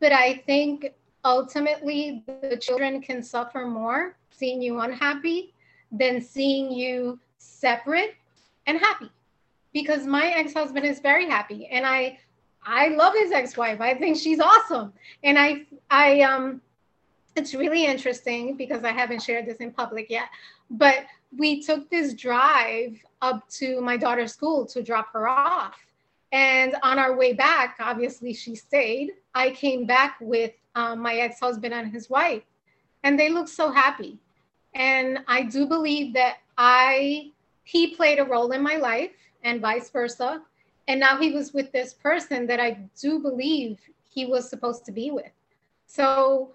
but 0.00 0.12
I 0.12 0.43
think 0.47 0.93
ultimately 1.25 2.25
the 2.26 2.57
children 2.57 3.00
can 3.00 3.23
suffer 3.23 3.67
more 3.67 4.17
seeing 4.31 4.62
you 4.62 4.81
unhappy 4.81 5.52
than 5.93 6.21
seeing 6.21 6.73
you 6.73 7.19
separate 7.38 8.14
and 8.67 8.79
happy. 8.79 9.11
Because 9.73 10.07
my 10.07 10.29
ex-husband 10.29 10.85
is 10.85 10.99
very 10.99 11.29
happy 11.29 11.67
and 11.67 11.87
i 11.87 12.19
i 12.64 12.88
love 12.88 13.14
his 13.14 13.31
ex-wife. 13.31 13.81
I 13.81 13.95
think 13.95 14.17
she's 14.17 14.40
awesome. 14.40 14.93
And 15.23 15.38
i 15.38 15.67
i 15.90 16.23
um 16.23 16.61
it's 17.37 17.55
really 17.55 17.87
interesting 17.87 18.57
because 18.57 18.83
i 18.83 18.90
haven't 18.90 19.23
shared 19.23 19.47
this 19.47 19.59
in 19.59 19.71
public 19.71 20.11
yet 20.11 20.25
but 20.71 21.05
we 21.37 21.63
took 21.63 21.89
this 21.91 22.15
drive 22.15 22.99
up 23.23 23.49
to 23.49 23.81
my 23.81 23.97
daughter's 23.97 24.33
school 24.33 24.67
to 24.67 24.83
drop 24.83 25.13
her 25.13 25.29
off 25.29 25.77
and 26.33 26.77
on 26.83 26.99
our 26.99 27.17
way 27.17 27.33
back 27.33 27.77
obviously 27.81 28.33
she 28.33 28.55
stayed 28.55 29.13
i 29.35 29.51
came 29.51 29.87
back 29.87 30.17
with 30.21 30.53
um, 30.75 31.01
my 31.01 31.17
ex-husband 31.17 31.75
and 31.75 31.93
his 31.93 32.09
wife 32.09 32.43
and 33.03 33.19
they 33.19 33.29
looked 33.29 33.49
so 33.49 33.71
happy 33.71 34.19
and 34.75 35.19
i 35.29 35.43
do 35.43 35.67
believe 35.67 36.15
that 36.15 36.39
i 36.59 37.31
he 37.71 37.95
played 37.95 38.19
a 38.19 38.25
role 38.25 38.51
in 38.51 38.63
my 38.63 38.77
life 38.77 39.13
and 39.45 39.61
vice 39.61 39.91
versa. 39.91 40.43
And 40.89 40.99
now 40.99 41.19
he 41.21 41.31
was 41.31 41.53
with 41.53 41.71
this 41.71 41.95
person 41.95 42.47
that 42.49 42.59
I 42.59 42.79
do 43.01 43.21
believe 43.21 43.79
he 44.09 44.27
was 44.27 44.49
supposed 44.51 44.85
to 44.87 44.93
be 44.93 45.13
with. 45.13 45.31
So 45.87 46.51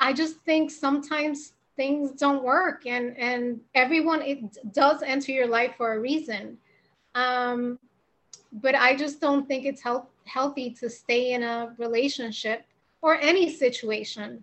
I 0.00 0.12
just 0.12 0.40
think 0.40 0.72
sometimes 0.72 1.52
things 1.76 2.12
don't 2.12 2.42
work 2.42 2.86
and 2.86 3.16
and 3.18 3.60
everyone 3.74 4.22
it 4.22 4.38
does 4.72 5.02
enter 5.02 5.32
your 5.32 5.46
life 5.46 5.74
for 5.76 5.94
a 5.94 6.00
reason. 6.00 6.56
Um, 7.14 7.78
but 8.52 8.74
I 8.74 8.94
just 8.94 9.20
don't 9.20 9.46
think 9.46 9.64
it's 9.64 9.82
health, 9.82 10.06
healthy 10.26 10.70
to 10.70 10.88
stay 10.88 11.32
in 11.32 11.42
a 11.42 11.74
relationship 11.78 12.64
or 13.02 13.16
any 13.16 13.52
situation 13.52 14.42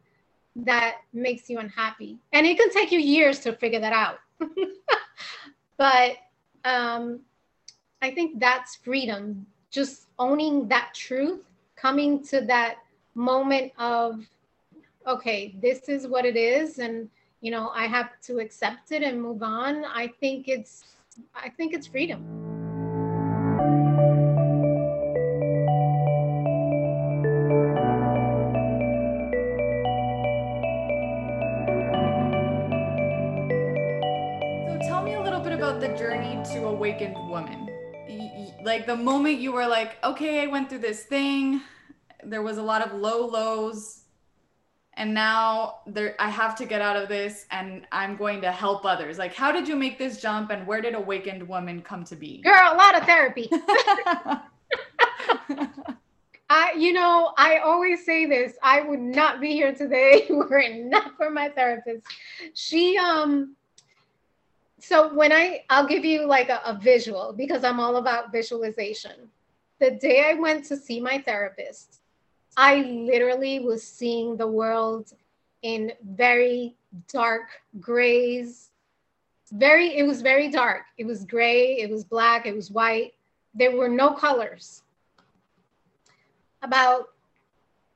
that 0.56 0.98
makes 1.14 1.50
you 1.50 1.60
unhappy. 1.60 2.18
And 2.34 2.46
it 2.46 2.58
can 2.58 2.70
take 2.72 2.92
you 2.92 3.00
years 3.00 3.40
to 3.40 3.54
figure 3.54 3.80
that 3.80 3.94
out. 3.94 4.20
but 5.78 6.18
um, 6.66 7.22
I 8.02 8.12
think 8.12 8.40
that's 8.40 8.76
freedom, 8.76 9.46
just 9.70 10.08
owning 10.20 10.68
that 10.68 10.94
truth, 10.94 11.42
coming 11.76 12.24
to 12.26 12.42
that 12.42 12.76
moment 13.16 13.72
of, 13.78 14.26
okay, 15.08 15.56
this 15.62 15.88
is 15.88 16.08
what 16.08 16.26
it 16.26 16.36
is. 16.36 16.80
And, 16.80 17.10
you 17.42 17.52
know, 17.52 17.72
I 17.74 17.88
have 17.88 18.10
to 18.28 18.40
accept 18.40 18.92
it 18.92 19.04
and 19.04 19.22
move 19.22 19.44
on. 19.44 19.84
I 19.86 20.08
think 20.20 20.48
it's, 20.48 20.84
I 21.36 21.50
think 21.50 21.74
it's 21.74 21.88
freedom. 21.88 22.24
So 34.68 34.88
tell 34.88 35.04
me 35.04 35.16
a 35.16 35.22
little 35.22 35.42
bit 35.42 35.54
about 35.54 35.82
the 35.82 35.90
journey 35.98 36.42
to 36.54 36.68
awakened 36.68 37.16
woman 37.28 37.68
like 38.64 38.86
the 38.86 38.96
moment 38.96 39.40
you 39.40 39.52
were 39.52 39.68
like, 39.68 39.98
okay, 40.04 40.44
I 40.44 40.48
went 40.48 40.70
through 40.70 40.80
this 40.80 41.04
thing, 41.04 41.62
there 42.24 42.42
was 42.42 42.58
a 42.58 42.64
lot 42.64 42.82
of 42.82 42.94
low 43.00 43.26
lows, 43.26 44.01
and 45.02 45.14
now 45.16 45.80
there 45.88 46.16
I 46.20 46.30
have 46.30 46.56
to 46.58 46.66
get 46.66 46.80
out 46.80 46.96
of 46.96 47.10
this 47.10 47.48
and 47.50 47.88
I'm 47.92 48.16
going 48.16 48.40
to 48.42 48.52
help 48.52 48.86
others. 48.86 49.18
Like, 49.18 49.34
how 49.34 49.52
did 49.52 49.68
you 49.68 49.76
make 49.76 49.98
this 49.98 50.22
jump 50.22 50.52
and 50.52 50.68
where 50.68 50.80
did 50.80 50.94
Awakened 50.94 51.48
Woman 51.48 51.82
come 51.82 52.04
to 52.04 52.16
be? 52.16 52.38
Girl, 52.44 52.72
a 52.72 52.78
lot 52.78 52.96
of 52.96 53.04
therapy. 53.06 53.50
I, 56.52 56.74
you 56.78 56.94
know, 56.94 57.34
I 57.36 57.58
always 57.58 58.06
say 58.06 58.28
this. 58.28 58.54
I 58.62 58.82
would 58.82 59.00
not 59.00 59.42
be 59.42 59.54
here 59.54 59.74
today 59.74 60.28
were 60.30 60.60
it 60.60 60.86
not 60.86 61.18
for 61.18 61.32
my 61.32 61.50
therapist. 61.50 62.06
She, 62.54 62.96
um, 63.00 63.56
so 64.78 65.12
when 65.16 65.32
I, 65.32 65.64
I'll 65.72 65.88
give 65.88 66.06
you 66.06 66.28
like 66.28 66.50
a, 66.50 66.62
a 66.64 66.78
visual 66.78 67.34
because 67.36 67.64
I'm 67.64 67.80
all 67.80 67.96
about 67.96 68.32
visualization. 68.32 69.32
The 69.80 69.90
day 69.92 70.30
I 70.30 70.36
went 70.36 70.64
to 70.66 70.78
see 70.78 71.00
my 71.00 71.18
therapist, 71.18 72.01
I 72.58 72.78
literally 72.82 73.60
was 73.60 73.84
seeing 73.84 74.36
the 74.36 74.48
world 74.48 75.14
in 75.62 75.94
very 76.04 76.76
dark 77.12 77.62
grays. 77.80 78.72
Very, 79.52 79.98
it 79.98 80.04
was 80.04 80.22
very 80.22 80.50
dark. 80.50 80.84
It 80.98 81.06
was 81.06 81.24
gray, 81.26 81.80
it 81.80 81.90
was 81.90 82.04
black, 82.04 82.46
it 82.46 82.56
was 82.56 82.72
white. 82.72 83.14
There 83.54 83.76
were 83.76 83.90
no 83.90 84.14
colors. 84.14 84.84
About, 86.62 87.10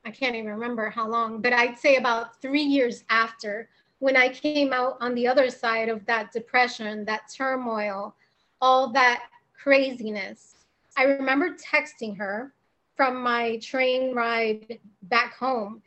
I 0.06 0.12
can't 0.12 0.36
even 0.36 0.52
remember 0.52 0.90
how 0.90 1.08
long, 1.08 1.42
but 1.42 1.54
I'd 1.54 1.78
say 1.78 1.98
about 1.98 2.42
three 2.42 2.64
years 2.64 3.04
after 3.10 3.70
when 4.00 4.18
I 4.18 4.30
came 4.30 4.74
out 4.74 4.98
on 5.00 5.16
the 5.16 5.28
other 5.28 5.50
side 5.50 5.90
of 5.90 6.06
that 6.06 6.32
depression, 6.32 7.06
that 7.06 7.32
turmoil, 7.34 8.16
all 8.62 8.92
that 8.92 9.24
craziness, 9.58 10.56
I 10.98 11.04
remember 11.04 11.56
texting 11.56 12.18
her 12.18 12.54
from 12.96 13.22
my 13.22 13.58
train 13.58 14.14
ride 14.14 14.80
back 15.04 15.36
home. 15.36 15.82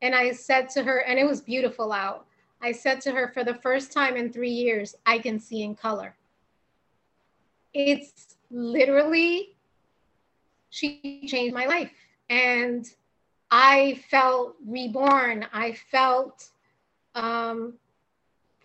And 0.00 0.14
I 0.14 0.32
said 0.32 0.68
to 0.70 0.82
her, 0.82 0.98
and 0.98 1.18
it 1.18 1.26
was 1.26 1.40
beautiful 1.40 1.92
out. 1.92 2.26
I 2.60 2.72
said 2.72 3.00
to 3.02 3.12
her, 3.12 3.30
for 3.34 3.44
the 3.44 3.54
first 3.54 3.92
time 3.92 4.16
in 4.16 4.32
three 4.32 4.50
years, 4.50 4.94
I 5.06 5.18
can 5.18 5.38
see 5.38 5.62
in 5.62 5.74
color. 5.74 6.14
It's 7.74 8.36
literally, 8.50 9.56
she 10.70 11.26
changed 11.26 11.54
my 11.54 11.66
life. 11.66 11.90
And 12.30 12.86
I 13.50 14.00
felt 14.10 14.56
reborn. 14.66 15.46
I 15.52 15.72
felt 15.90 16.48
um, 17.14 17.74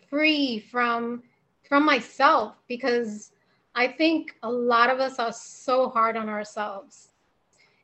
free 0.09 0.59
from 0.59 1.23
from 1.67 1.85
myself 1.85 2.55
because 2.69 3.31
I 3.75 3.89
think 3.89 4.37
a 4.41 4.49
lot 4.49 4.89
of 4.89 5.01
us 5.01 5.19
are 5.19 5.33
so 5.33 5.89
hard 5.89 6.15
on 6.15 6.29
ourselves. 6.29 7.09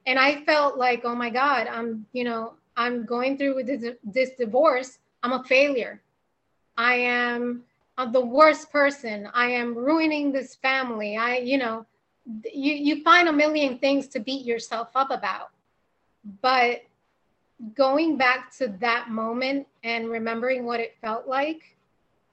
And 0.05 0.19
I 0.19 0.43
felt 0.43 0.77
like, 0.77 1.01
oh 1.05 1.15
my 1.15 1.29
God, 1.29 1.67
I'm, 1.67 2.05
you 2.13 2.23
know, 2.23 2.53
I'm 2.75 3.05
going 3.05 3.37
through 3.37 3.55
with 3.55 3.67
this, 3.67 3.95
this 4.03 4.31
divorce. 4.37 4.99
I'm 5.21 5.33
a 5.33 5.43
failure. 5.43 6.01
I 6.77 6.95
am 6.95 7.63
I'm 7.97 8.11
the 8.11 8.25
worst 8.25 8.71
person. 8.71 9.29
I 9.33 9.47
am 9.51 9.75
ruining 9.75 10.31
this 10.31 10.55
family. 10.55 11.15
I, 11.15 11.37
you 11.37 11.57
know, 11.57 11.85
you, 12.51 12.73
you 12.73 13.03
find 13.03 13.27
a 13.27 13.33
million 13.33 13.77
things 13.77 14.07
to 14.09 14.19
beat 14.19 14.45
yourself 14.45 14.89
up 14.95 15.11
about. 15.11 15.51
But 16.41 16.83
going 17.75 18.17
back 18.17 18.55
to 18.57 18.69
that 18.79 19.09
moment 19.09 19.67
and 19.83 20.09
remembering 20.09 20.65
what 20.65 20.79
it 20.79 20.95
felt 21.01 21.27
like, 21.27 21.75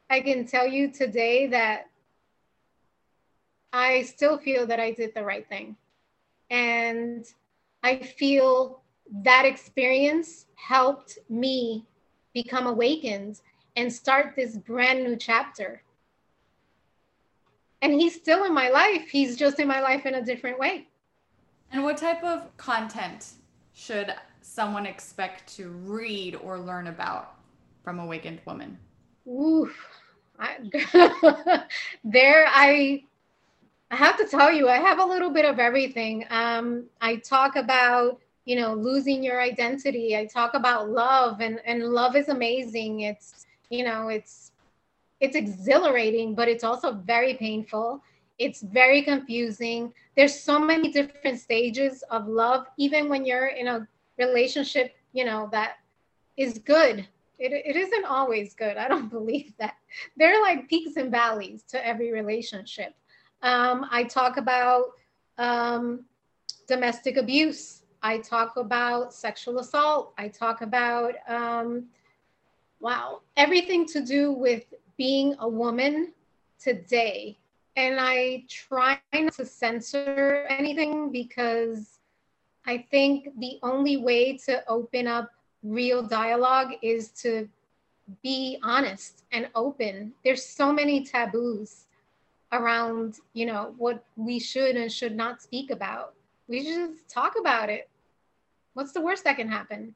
I 0.08 0.20
can 0.20 0.46
tell 0.46 0.66
you 0.66 0.90
today 0.90 1.46
that 1.48 1.88
I 3.72 4.02
still 4.02 4.38
feel 4.38 4.66
that 4.66 4.80
I 4.80 4.92
did 4.92 5.14
the 5.14 5.24
right 5.24 5.46
thing. 5.48 5.76
And 6.48 7.26
I 7.82 7.96
feel 7.96 8.82
that 9.24 9.44
experience 9.44 10.46
helped 10.54 11.18
me 11.28 11.86
become 12.32 12.66
awakened 12.66 13.40
and 13.76 13.92
start 13.92 14.34
this 14.36 14.56
brand 14.56 15.02
new 15.04 15.16
chapter. 15.16 15.82
And 17.82 17.92
he's 17.94 18.14
still 18.14 18.44
in 18.44 18.52
my 18.52 18.68
life. 18.68 19.08
He's 19.08 19.36
just 19.36 19.58
in 19.58 19.66
my 19.66 19.80
life 19.80 20.04
in 20.04 20.14
a 20.14 20.24
different 20.24 20.58
way. 20.58 20.86
And 21.72 21.82
what 21.82 21.96
type 21.96 22.22
of 22.22 22.54
content 22.56 23.32
should 23.72 24.14
someone 24.42 24.86
expect 24.86 25.54
to 25.56 25.70
read 25.70 26.36
or 26.36 26.58
learn 26.58 26.88
about 26.88 27.36
from 27.82 27.98
Awakened 27.98 28.40
Woman? 28.44 28.76
Ooh, 29.26 29.70
I, 30.38 31.64
there 32.04 32.46
I 32.48 33.04
I 33.90 33.96
have 33.96 34.16
to 34.18 34.26
tell 34.26 34.52
you, 34.52 34.68
I 34.68 34.76
have 34.76 34.98
a 35.00 35.04
little 35.04 35.30
bit 35.30 35.44
of 35.44 35.58
everything. 35.58 36.24
Um, 36.30 36.84
I 37.00 37.16
talk 37.16 37.56
about 37.56 38.20
you 38.44 38.56
know, 38.56 38.74
losing 38.74 39.22
your 39.22 39.40
identity. 39.40 40.16
I 40.16 40.24
talk 40.26 40.54
about 40.54 40.90
love 40.90 41.40
and 41.40 41.60
and 41.64 41.84
love 41.84 42.16
is 42.16 42.28
amazing. 42.28 43.00
It's, 43.00 43.46
you 43.68 43.84
know, 43.84 44.08
it's 44.08 44.50
it's 45.20 45.36
exhilarating, 45.36 46.34
but 46.34 46.48
it's 46.48 46.64
also 46.64 46.92
very 46.92 47.34
painful. 47.34 48.02
It's 48.38 48.62
very 48.62 49.02
confusing. 49.02 49.92
There's 50.16 50.34
so 50.38 50.58
many 50.58 50.90
different 50.90 51.38
stages 51.38 52.02
of 52.10 52.26
love 52.26 52.66
even 52.78 53.08
when 53.08 53.24
you're 53.24 53.48
in 53.48 53.68
a 53.68 53.86
relationship, 54.18 54.96
you 55.12 55.24
know, 55.24 55.48
that 55.52 55.74
is 56.36 56.58
good. 56.58 57.06
It, 57.38 57.52
it 57.52 57.76
isn't 57.76 58.04
always 58.04 58.54
good. 58.54 58.76
I 58.78 58.88
don't 58.88 59.10
believe 59.18 59.52
that. 59.58 59.74
There 60.16 60.34
are 60.34 60.42
like 60.42 60.68
peaks 60.68 60.96
and 60.96 61.10
valleys 61.10 61.62
to 61.68 61.86
every 61.86 62.12
relationship. 62.12 62.94
Um, 63.42 63.86
I 63.90 64.04
talk 64.04 64.36
about 64.36 64.84
um, 65.38 66.04
domestic 66.68 67.16
abuse. 67.16 67.82
I 68.02 68.18
talk 68.18 68.56
about 68.56 69.12
sexual 69.14 69.58
assault. 69.58 70.12
I 70.18 70.28
talk 70.28 70.62
about, 70.62 71.14
um, 71.28 71.86
wow, 72.80 73.20
everything 73.36 73.86
to 73.86 74.04
do 74.04 74.32
with 74.32 74.64
being 74.96 75.34
a 75.40 75.48
woman 75.48 76.12
today. 76.58 77.38
And 77.76 77.98
I 77.98 78.44
try 78.48 78.98
not 79.14 79.32
to 79.34 79.46
censor 79.46 80.46
anything 80.50 81.10
because 81.10 82.00
I 82.66 82.86
think 82.90 83.28
the 83.38 83.58
only 83.62 83.96
way 83.96 84.36
to 84.46 84.62
open 84.68 85.06
up 85.06 85.30
real 85.62 86.02
dialogue 86.02 86.72
is 86.82 87.10
to 87.22 87.48
be 88.22 88.58
honest 88.62 89.24
and 89.32 89.48
open. 89.54 90.12
There's 90.24 90.44
so 90.44 90.72
many 90.72 91.04
taboos 91.04 91.86
around, 92.52 93.18
you 93.32 93.46
know, 93.46 93.74
what 93.78 94.04
we 94.16 94.38
should 94.38 94.76
and 94.76 94.90
should 94.90 95.16
not 95.16 95.42
speak 95.42 95.70
about. 95.70 96.14
We 96.48 96.64
just 96.64 97.08
talk 97.08 97.34
about 97.38 97.68
it. 97.68 97.88
What's 98.74 98.92
the 98.92 99.00
worst 99.00 99.24
that 99.24 99.36
can 99.36 99.48
happen? 99.48 99.94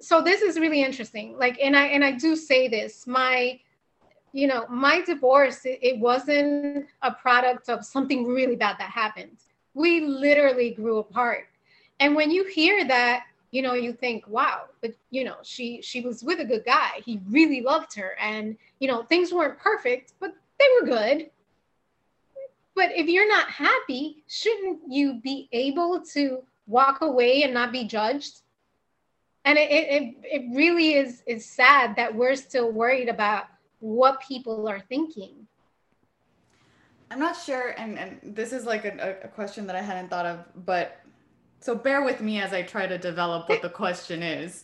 So 0.00 0.20
this 0.22 0.42
is 0.42 0.58
really 0.58 0.82
interesting. 0.82 1.36
Like, 1.36 1.58
and 1.62 1.76
I 1.76 1.86
and 1.86 2.04
I 2.04 2.12
do 2.12 2.36
say 2.36 2.68
this, 2.68 3.06
my 3.06 3.60
you 4.32 4.46
know, 4.46 4.66
my 4.68 5.00
divorce, 5.00 5.64
it, 5.64 5.78
it 5.82 5.98
wasn't 5.98 6.86
a 7.02 7.10
product 7.10 7.68
of 7.68 7.84
something 7.84 8.26
really 8.26 8.56
bad 8.56 8.76
that 8.78 8.90
happened. 8.90 9.38
We 9.74 10.00
literally 10.00 10.70
grew 10.70 10.98
apart. 10.98 11.48
And 12.00 12.14
when 12.14 12.30
you 12.30 12.44
hear 12.44 12.86
that, 12.86 13.24
you 13.50 13.62
know, 13.62 13.72
you 13.74 13.92
think, 13.92 14.28
wow, 14.28 14.64
but 14.82 14.92
you 15.10 15.24
know, 15.24 15.36
she 15.42 15.80
she 15.82 16.02
was 16.02 16.22
with 16.22 16.40
a 16.40 16.44
good 16.44 16.64
guy. 16.64 17.00
He 17.04 17.20
really 17.28 17.62
loved 17.62 17.94
her. 17.94 18.16
And, 18.20 18.56
you 18.78 18.88
know, 18.88 19.02
things 19.02 19.32
weren't 19.32 19.58
perfect, 19.58 20.12
but 20.20 20.34
they 20.58 20.66
were 20.80 20.86
good. 20.86 21.30
But 22.78 22.92
if 22.94 23.08
you're 23.08 23.26
not 23.26 23.50
happy, 23.50 24.22
shouldn't 24.28 24.82
you 24.88 25.14
be 25.14 25.48
able 25.50 26.00
to 26.12 26.44
walk 26.68 27.00
away 27.00 27.42
and 27.42 27.52
not 27.52 27.72
be 27.72 27.82
judged? 27.88 28.42
And 29.44 29.58
it, 29.58 29.68
it, 29.68 30.14
it 30.22 30.54
really 30.54 30.94
is, 30.94 31.24
is 31.26 31.44
sad 31.44 31.96
that 31.96 32.14
we're 32.14 32.36
still 32.36 32.70
worried 32.70 33.08
about 33.08 33.46
what 33.80 34.22
people 34.22 34.68
are 34.68 34.78
thinking. 34.78 35.48
I'm 37.10 37.18
not 37.18 37.36
sure, 37.36 37.74
and, 37.76 37.98
and 37.98 38.20
this 38.22 38.52
is 38.52 38.64
like 38.64 38.84
a, 38.84 39.16
a 39.24 39.28
question 39.28 39.66
that 39.66 39.74
I 39.74 39.82
hadn't 39.82 40.08
thought 40.08 40.26
of, 40.26 40.44
but 40.64 41.00
so 41.58 41.74
bear 41.74 42.04
with 42.04 42.20
me 42.20 42.40
as 42.40 42.52
I 42.52 42.62
try 42.62 42.86
to 42.86 42.96
develop 42.96 43.48
what 43.48 43.60
the 43.60 43.70
question 43.70 44.22
is 44.22 44.62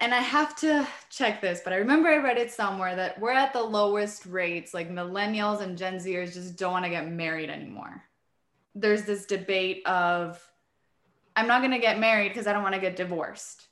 and 0.00 0.14
I 0.14 0.20
have 0.20 0.56
to 0.56 0.86
check 1.10 1.40
this, 1.40 1.60
but 1.64 1.72
I 1.72 1.76
remember 1.76 2.08
I 2.08 2.16
read 2.16 2.38
it 2.38 2.50
somewhere 2.50 2.96
that 2.96 3.20
we're 3.20 3.32
at 3.32 3.52
the 3.52 3.62
lowest 3.62 4.26
rates. 4.26 4.74
Like 4.74 4.90
millennials 4.90 5.60
and 5.60 5.78
Gen 5.78 5.96
Zers 5.96 6.34
just 6.34 6.56
don't 6.56 6.72
want 6.72 6.84
to 6.84 6.90
get 6.90 7.08
married 7.08 7.50
anymore. 7.50 8.02
There's 8.74 9.04
this 9.04 9.26
debate 9.26 9.86
of, 9.86 10.42
I'm 11.34 11.46
not 11.46 11.60
going 11.60 11.72
to 11.72 11.78
get 11.78 11.98
married 11.98 12.30
because 12.30 12.46
I 12.46 12.52
don't 12.52 12.62
want 12.62 12.74
to 12.74 12.80
get 12.80 12.96
divorced. 12.96 13.68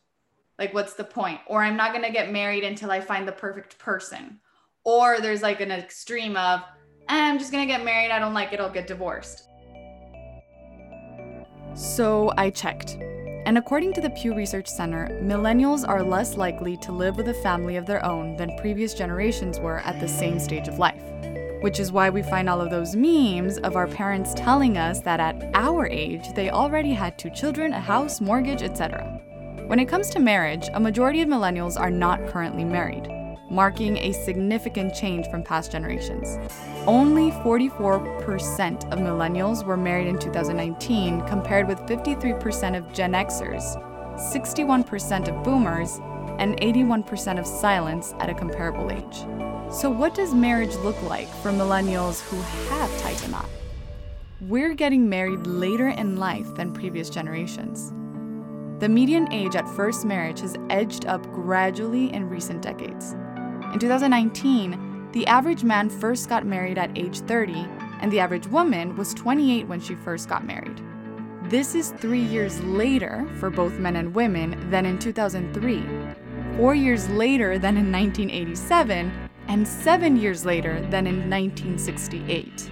Like, 0.59 0.73
what's 0.73 0.95
the 0.95 1.05
point? 1.05 1.41
Or 1.47 1.63
I'm 1.63 1.77
not 1.77 1.93
going 1.93 2.05
to 2.05 2.13
get 2.13 2.33
married 2.33 2.65
until 2.65 2.91
I 2.91 3.01
find 3.01 3.27
the 3.27 3.33
perfect 3.33 3.79
person. 3.79 4.41
Or 4.85 5.21
there's 5.21 5.43
like 5.43 5.61
an 5.61 5.73
extreme 5.73 6.37
of, 6.37 6.61
eh, 7.09 7.21
I'm 7.31 7.39
just 7.39 7.53
going 7.53 7.67
to 7.67 7.73
get 7.73 7.85
married. 7.85 8.11
I 8.11 8.19
don't 8.19 8.35
like 8.35 8.53
it. 8.53 8.61
I'll 8.61 8.71
get 8.71 8.87
divorced. 8.87 9.49
So 11.75 12.33
I 12.37 12.51
checked. 12.51 12.97
And 13.47 13.59
according 13.59 13.93
to 13.95 14.01
the 14.01 14.09
Pew 14.09 14.35
Research 14.35 14.67
Center, 14.67 15.09
millennials 15.23 15.87
are 15.87 16.03
less 16.03 16.37
likely 16.37 16.79
to 16.79 16.93
live 16.93 17.17
with 17.17 17.29
a 17.29 17.35
family 17.35 17.77
of 17.77 17.85
their 17.85 18.03
own 18.03 18.37
than 18.37 18.57
previous 18.57 18.95
generations 18.95 19.59
were 19.59 19.81
at 19.81 20.01
the 20.01 20.09
same 20.09 20.39
stage 20.39 20.67
of 20.67 20.79
life. 20.79 21.03
Which 21.61 21.79
is 21.79 21.93
why 21.93 22.09
we 22.09 22.23
find 22.23 22.49
all 22.49 22.63
of 22.63 22.71
those 22.71 22.97
memes 22.97 23.59
of 23.59 23.77
our 23.77 23.87
parents 23.87 24.33
telling 24.35 24.79
us 24.79 25.01
that 25.01 25.21
at 25.21 25.51
our 25.55 25.87
age 25.87 26.33
they 26.35 26.49
already 26.49 26.93
had 26.95 27.19
two 27.19 27.31
children, 27.31 27.75
a 27.75 27.81
house, 27.81 28.19
mortgage, 28.21 28.63
etc. 28.63 29.21
When 29.67 29.79
it 29.79 29.89
comes 29.89 30.09
to 30.11 30.21
marriage, 30.21 30.69
a 30.73 30.81
majority 30.81 31.21
of 31.21 31.29
millennials 31.29 31.79
are 31.79 31.91
not 31.91 32.27
currently 32.27 32.65
married 32.65 33.14
marking 33.55 33.97
a 33.97 34.13
significant 34.13 34.95
change 34.95 35.27
from 35.29 35.43
past 35.43 35.71
generations. 35.71 36.39
Only 36.87 37.31
44% 37.31 38.93
of 38.93 38.99
millennials 38.99 39.65
were 39.65 39.77
married 39.77 40.09
in 40.09 40.19
2019, 40.19 41.27
compared 41.27 41.69
with 41.69 41.79
53% 41.81 42.77
of 42.77 42.93
Gen 42.93 43.13
Xers, 43.13 43.63
61% 44.19 45.29
of 45.29 45.45
boomers, 45.45 46.01
and 46.39 46.61
81% 46.61 47.39
of 47.39 47.47
silents 47.47 48.13
at 48.19 48.29
a 48.29 48.35
comparable 48.35 48.91
age. 48.91 49.25
So, 49.73 49.89
what 49.89 50.15
does 50.15 50.35
marriage 50.35 50.75
look 50.77 51.01
like 51.03 51.29
for 51.43 51.51
millennials 51.51 52.21
who 52.29 52.41
have 52.71 53.01
tied 53.01 53.17
the 53.19 53.29
knot? 53.29 53.49
We're 54.41 54.75
getting 54.75 55.09
married 55.09 55.47
later 55.47 55.89
in 55.89 56.17
life 56.17 56.55
than 56.55 56.73
previous 56.73 57.09
generations. 57.09 57.93
The 58.81 58.89
median 58.89 59.33
age 59.33 59.57
at 59.57 59.69
first 59.69 60.05
marriage 60.05 60.41
has 60.41 60.57
edged 60.69 61.07
up 61.07 61.23
gradually 61.33 62.13
in 62.13 62.29
recent 62.29 62.61
decades. 62.61 63.15
In 63.75 63.81
2019, 63.81 65.09
the 65.11 65.27
average 65.27 65.65
man 65.65 65.91
first 65.91 66.29
got 66.29 66.47
married 66.47 66.79
at 66.79 66.97
age 66.97 67.19
30, 67.23 67.67
and 68.01 68.13
the 68.13 68.21
average 68.21 68.47
woman 68.47 68.95
was 68.95 69.13
28 69.15 69.67
when 69.67 69.81
she 69.81 69.97
first 69.97 70.29
got 70.29 70.47
married. 70.47 70.81
This 71.51 71.75
is 71.75 71.91
three 71.91 72.23
years 72.23 72.61
later 72.61 73.29
for 73.41 73.51
both 73.51 73.81
men 73.81 73.97
and 73.97 74.15
women 74.15 74.71
than 74.71 74.87
in 74.87 74.97
2003, 75.01 75.83
four 76.57 76.77
years 76.77 77.09
later 77.09 77.59
than 77.59 77.77
in 77.77 77.91
1987, 77.91 79.11
and 79.49 79.67
seven 79.67 80.17
years 80.19 80.45
later 80.45 80.75
than 80.91 81.09
in 81.09 81.29
1968. 81.29 82.71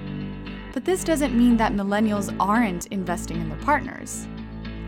But 0.72 0.84
this 0.84 1.02
doesn't 1.02 1.36
mean 1.36 1.56
that 1.56 1.72
millennials 1.72 2.32
aren't 2.38 2.86
investing 2.86 3.40
in 3.40 3.48
their 3.48 3.58
partners. 3.58 4.28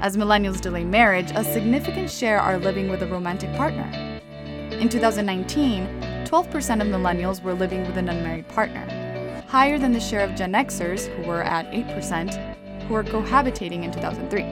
As 0.00 0.16
millennials 0.16 0.60
delay 0.60 0.84
marriage, 0.84 1.32
a 1.34 1.42
significant 1.42 2.08
share 2.08 2.38
are 2.38 2.58
living 2.58 2.88
with 2.88 3.02
a 3.02 3.08
romantic 3.08 3.52
partner. 3.56 4.20
In 4.80 4.88
2019, 4.88 6.03
12% 6.24 6.80
of 6.80 6.88
millennials 6.88 7.42
were 7.42 7.54
living 7.54 7.86
with 7.86 7.96
an 7.96 8.08
unmarried 8.08 8.48
partner, 8.48 9.42
higher 9.46 9.78
than 9.78 9.92
the 9.92 10.00
share 10.00 10.20
of 10.20 10.34
Gen 10.34 10.52
Xers, 10.52 11.06
who 11.14 11.22
were 11.28 11.42
at 11.42 11.70
8%, 11.70 12.82
who 12.84 12.94
were 12.94 13.04
cohabitating 13.04 13.84
in 13.84 13.92
2003. 13.92 14.42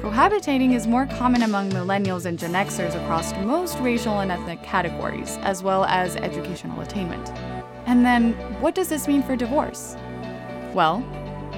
Cohabitating 0.00 0.74
is 0.74 0.86
more 0.86 1.06
common 1.06 1.42
among 1.42 1.70
millennials 1.70 2.24
and 2.24 2.38
Gen 2.38 2.52
Xers 2.52 2.94
across 3.02 3.32
most 3.44 3.78
racial 3.78 4.20
and 4.20 4.32
ethnic 4.32 4.62
categories, 4.62 5.36
as 5.42 5.62
well 5.62 5.84
as 5.84 6.16
educational 6.16 6.80
attainment. 6.80 7.28
And 7.86 8.04
then, 8.04 8.32
what 8.60 8.74
does 8.74 8.88
this 8.88 9.06
mean 9.06 9.22
for 9.22 9.36
divorce? 9.36 9.96
Well, 10.72 11.04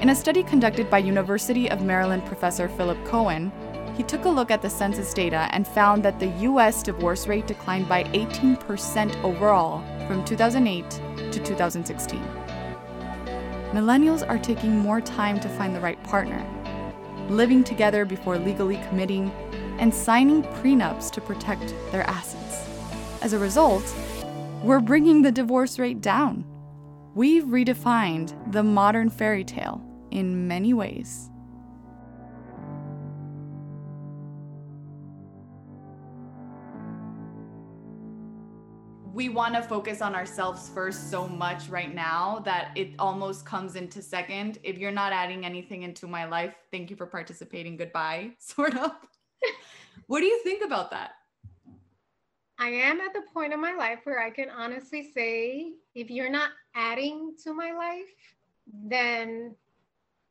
in 0.01 0.09
a 0.09 0.15
study 0.15 0.43
conducted 0.43 0.89
by 0.89 0.97
University 0.97 1.69
of 1.69 1.83
Maryland 1.83 2.25
professor 2.25 2.67
Philip 2.67 3.03
Cohen, 3.05 3.51
he 4.01 4.07
took 4.07 4.25
a 4.25 4.29
look 4.29 4.49
at 4.49 4.63
the 4.63 4.69
census 4.69 5.13
data 5.13 5.47
and 5.51 5.67
found 5.67 6.01
that 6.01 6.19
the 6.19 6.29
US 6.49 6.81
divorce 6.81 7.27
rate 7.27 7.45
declined 7.45 7.87
by 7.87 8.03
18% 8.05 9.23
overall 9.23 9.83
from 10.07 10.25
2008 10.25 10.89
to 11.31 11.39
2016. 11.39 12.19
Millennials 13.73 14.27
are 14.27 14.39
taking 14.39 14.75
more 14.75 15.01
time 15.01 15.39
to 15.39 15.47
find 15.49 15.75
the 15.75 15.79
right 15.79 16.03
partner, 16.03 16.43
living 17.29 17.63
together 17.63 18.03
before 18.03 18.39
legally 18.39 18.81
committing, 18.89 19.29
and 19.77 19.93
signing 19.93 20.41
prenups 20.41 21.11
to 21.11 21.21
protect 21.21 21.71
their 21.91 22.01
assets. 22.09 22.67
As 23.21 23.33
a 23.33 23.37
result, 23.37 23.83
we're 24.63 24.79
bringing 24.79 25.21
the 25.21 25.31
divorce 25.31 25.77
rate 25.77 26.01
down. 26.01 26.43
We've 27.13 27.43
redefined 27.43 28.51
the 28.51 28.63
modern 28.63 29.11
fairy 29.11 29.43
tale 29.43 29.79
in 30.09 30.47
many 30.47 30.73
ways. 30.73 31.30
We 39.21 39.29
want 39.29 39.53
to 39.53 39.61
focus 39.61 40.01
on 40.01 40.15
ourselves 40.15 40.69
first 40.69 41.11
so 41.11 41.27
much 41.27 41.69
right 41.69 41.93
now 41.93 42.41
that 42.43 42.71
it 42.73 42.89
almost 42.97 43.45
comes 43.45 43.75
into 43.75 44.01
second. 44.01 44.57
If 44.63 44.79
you're 44.79 44.89
not 44.89 45.13
adding 45.13 45.45
anything 45.45 45.83
into 45.83 46.07
my 46.07 46.25
life, 46.25 46.55
thank 46.71 46.89
you 46.89 46.95
for 46.95 47.05
participating. 47.05 47.77
Goodbye, 47.77 48.31
sort 48.39 48.75
of. 48.75 48.93
what 50.07 50.21
do 50.21 50.25
you 50.25 50.41
think 50.41 50.65
about 50.65 50.89
that? 50.89 51.11
I 52.57 52.69
am 52.69 52.99
at 52.99 53.13
the 53.13 53.21
point 53.31 53.53
in 53.53 53.61
my 53.61 53.73
life 53.73 53.99
where 54.05 54.19
I 54.19 54.31
can 54.31 54.49
honestly 54.49 55.11
say 55.13 55.73
if 55.93 56.09
you're 56.09 56.31
not 56.31 56.49
adding 56.73 57.35
to 57.43 57.53
my 57.53 57.73
life, 57.73 58.09
then 58.73 59.55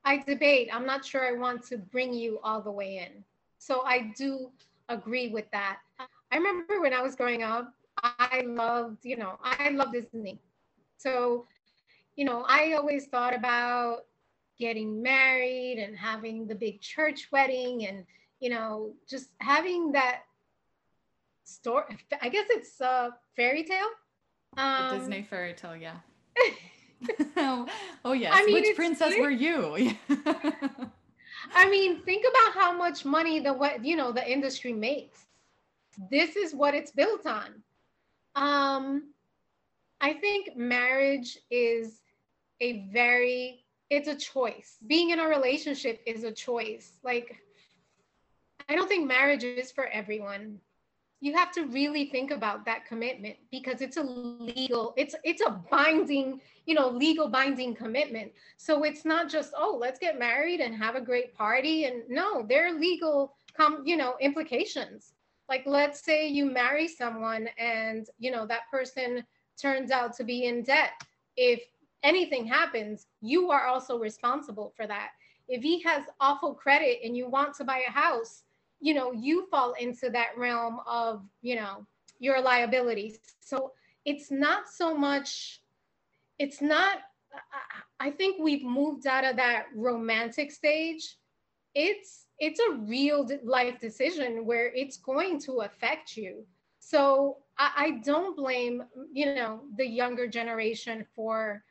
I 0.05 0.18
debate. 0.18 0.68
I'm 0.72 0.85
not 0.85 1.05
sure 1.05 1.24
I 1.24 1.38
want 1.38 1.64
to 1.66 1.79
bring 1.79 2.12
you 2.12 2.40
all 2.42 2.61
the 2.61 2.72
way 2.72 2.96
in. 3.09 3.22
So 3.57 3.83
I 3.87 4.12
do 4.16 4.50
agree 4.88 5.29
with 5.29 5.48
that. 5.53 5.79
I 6.00 6.37
remember 6.37 6.81
when 6.81 6.92
I 6.92 7.03
was 7.03 7.14
growing 7.14 7.44
up, 7.44 7.72
I 8.02 8.44
loved, 8.46 9.04
you 9.04 9.16
know, 9.16 9.38
I 9.42 9.70
love 9.70 9.92
Disney. 9.92 10.40
So, 10.96 11.46
you 12.16 12.24
know, 12.24 12.44
I 12.48 12.74
always 12.74 13.06
thought 13.06 13.34
about 13.34 14.04
getting 14.58 15.02
married 15.02 15.78
and 15.78 15.96
having 15.96 16.46
the 16.46 16.54
big 16.54 16.80
church 16.80 17.28
wedding 17.32 17.86
and, 17.86 18.04
you 18.40 18.50
know, 18.50 18.92
just 19.08 19.30
having 19.40 19.92
that 19.92 20.22
story. 21.44 21.98
I 22.20 22.28
guess 22.28 22.46
it's 22.50 22.80
a 22.80 23.14
fairy 23.36 23.64
tale. 23.64 23.88
Um, 24.56 24.98
Disney 24.98 25.22
fairy 25.22 25.54
tale, 25.54 25.76
yeah. 25.76 25.96
oh, 28.04 28.12
yes. 28.12 28.32
I 28.34 28.44
mean, 28.44 28.54
Which 28.54 28.76
princess 28.76 29.14
were 29.18 29.30
you? 29.30 29.92
I 31.54 31.68
mean, 31.70 32.02
think 32.02 32.24
about 32.28 32.54
how 32.54 32.76
much 32.76 33.04
money 33.04 33.40
the 33.40 33.52
what 33.52 33.84
you 33.84 33.96
know 33.96 34.12
the 34.12 34.30
industry 34.30 34.72
makes. 34.72 35.26
This 36.10 36.36
is 36.36 36.54
what 36.54 36.74
it's 36.74 36.90
built 36.90 37.26
on. 37.26 37.62
Um, 38.34 39.12
I 40.00 40.14
think 40.14 40.56
marriage 40.56 41.38
is 41.50 42.00
a 42.60 42.86
very 42.92 43.64
it's 43.90 44.08
a 44.08 44.14
choice. 44.14 44.76
Being 44.86 45.10
in 45.10 45.18
a 45.18 45.26
relationship 45.26 46.00
is 46.06 46.22
a 46.22 46.30
choice. 46.32 46.98
Like 47.02 47.36
I 48.68 48.76
don't 48.76 48.88
think 48.88 49.06
marriage 49.06 49.42
is 49.42 49.72
for 49.72 49.86
everyone. 49.86 50.60
You 51.20 51.36
have 51.36 51.50
to 51.52 51.66
really 51.66 52.06
think 52.06 52.30
about 52.30 52.64
that 52.64 52.86
commitment 52.86 53.36
because 53.50 53.82
it's 53.82 53.98
a 53.98 54.02
legal, 54.02 54.94
it's 54.96 55.14
it's 55.24 55.42
a 55.42 55.50
binding, 55.70 56.40
you 56.66 56.74
know, 56.74 56.88
legal 56.88 57.28
binding 57.28 57.74
commitment. 57.74 58.32
So 58.56 58.84
it's 58.84 59.04
not 59.04 59.28
just, 59.28 59.52
oh, 59.56 59.76
let's 59.78 59.98
get 59.98 60.18
married 60.18 60.60
and 60.60 60.74
have 60.74 60.94
a 60.94 61.00
great 61.00 61.34
party. 61.34 61.84
And 61.84 62.04
no, 62.08 62.46
there 62.48 62.68
are 62.68 62.78
legal 62.78 63.34
com, 63.54 63.82
you 63.84 63.96
know, 63.96 64.14
implications. 64.20 65.12
Like 65.50 65.64
let's 65.66 66.02
say 66.02 66.28
you 66.28 66.46
marry 66.46 66.88
someone 66.88 67.48
and 67.58 68.06
you 68.18 68.30
know 68.30 68.46
that 68.46 68.70
person 68.70 69.24
turns 69.60 69.90
out 69.90 70.16
to 70.16 70.24
be 70.24 70.46
in 70.46 70.62
debt. 70.62 70.92
If 71.36 71.60
anything 72.02 72.46
happens, 72.46 73.08
you 73.20 73.50
are 73.50 73.66
also 73.66 73.98
responsible 73.98 74.72
for 74.76 74.86
that. 74.86 75.10
If 75.48 75.62
he 75.62 75.82
has 75.82 76.04
awful 76.20 76.54
credit 76.54 77.00
and 77.04 77.16
you 77.16 77.28
want 77.28 77.54
to 77.56 77.64
buy 77.64 77.82
a 77.86 77.90
house, 77.90 78.44
you 78.80 78.94
know, 78.94 79.12
you 79.12 79.48
fall 79.50 79.74
into 79.74 80.08
that 80.10 80.28
realm 80.36 80.80
of, 80.86 81.22
you 81.42 81.56
know, 81.56 81.84
your 82.20 82.40
liabilities. 82.40 83.18
So 83.40 83.72
it's 84.04 84.30
not 84.30 84.68
so 84.68 84.94
much, 84.94 85.60
it's 86.38 86.62
not, 86.62 86.98
I 87.98 88.10
think 88.10 88.42
we've 88.42 88.64
moved 88.64 89.06
out 89.06 89.24
of 89.24 89.36
that 89.36 89.66
romantic 89.74 90.52
stage. 90.52 91.16
It's 91.74 92.26
it's 92.40 92.59
a 92.59 92.72
real 92.72 93.29
life 93.44 93.79
decision 93.79 94.46
where 94.46 94.72
it's 94.74 94.96
going 94.96 95.38
to 95.40 95.61
affect 95.61 96.16
you. 96.16 96.44
So 96.79 97.37
I, 97.59 97.70
I 97.76 97.90
don't 98.03 98.35
blame, 98.35 98.83
you 99.12 99.35
know, 99.35 99.61
the 99.76 99.87
younger 99.87 100.26
generation 100.26 101.07
for 101.14 101.62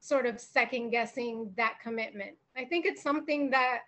sort 0.00 0.26
of 0.26 0.40
second 0.40 0.90
guessing 0.90 1.52
that 1.56 1.74
commitment. 1.82 2.36
I 2.56 2.64
think 2.64 2.86
it's 2.86 3.02
something 3.02 3.50
that, 3.50 3.80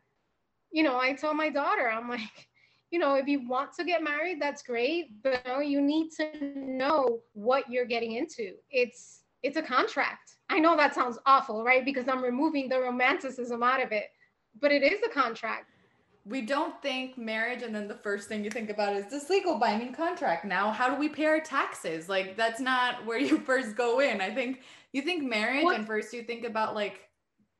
you 0.70 0.84
know, 0.84 0.98
I 0.98 1.12
tell 1.12 1.34
my 1.34 1.50
daughter, 1.50 1.90
I'm 1.90 2.08
like, 2.08 2.48
you 2.90 3.00
know, 3.00 3.16
if 3.16 3.26
you 3.26 3.46
want 3.46 3.72
to 3.74 3.84
get 3.84 4.02
married, 4.02 4.40
that's 4.40 4.62
great, 4.62 5.22
but 5.22 5.44
you, 5.66 5.80
need 5.80 6.10
to 6.12 6.52
know 6.54 7.20
what 7.34 7.70
you're 7.70 7.84
getting 7.84 8.12
into. 8.12 8.54
It's 8.70 9.24
it's 9.42 9.56
a 9.56 9.62
contract. 9.62 10.36
I 10.48 10.58
know 10.58 10.76
that 10.76 10.94
sounds 10.94 11.18
awful, 11.26 11.62
right? 11.62 11.84
Because 11.84 12.08
I'm 12.08 12.24
removing 12.24 12.68
the 12.68 12.80
romanticism 12.80 13.62
out 13.62 13.82
of 13.82 13.92
it, 13.92 14.06
but 14.60 14.72
it 14.72 14.82
is 14.82 15.00
a 15.04 15.08
contract 15.10 15.77
we 16.24 16.42
don't 16.42 16.80
think 16.82 17.16
marriage 17.16 17.62
and 17.62 17.74
then 17.74 17.88
the 17.88 17.94
first 17.94 18.28
thing 18.28 18.44
you 18.44 18.50
think 18.50 18.70
about 18.70 18.94
is 18.94 19.06
this 19.06 19.30
legal 19.30 19.58
binding 19.58 19.92
contract. 19.92 20.44
Now 20.44 20.70
how 20.70 20.88
do 20.92 20.98
we 20.98 21.08
pay 21.08 21.26
our 21.26 21.40
taxes? 21.40 22.08
Like 22.08 22.36
that's 22.36 22.60
not 22.60 23.04
where 23.06 23.18
you 23.18 23.38
first 23.38 23.76
go 23.76 24.00
in. 24.00 24.20
I 24.20 24.30
think 24.30 24.62
you 24.92 25.02
think 25.02 25.22
marriage 25.24 25.64
what, 25.64 25.76
and 25.76 25.86
first 25.86 26.12
you 26.12 26.22
think 26.22 26.44
about 26.44 26.74
like 26.74 27.08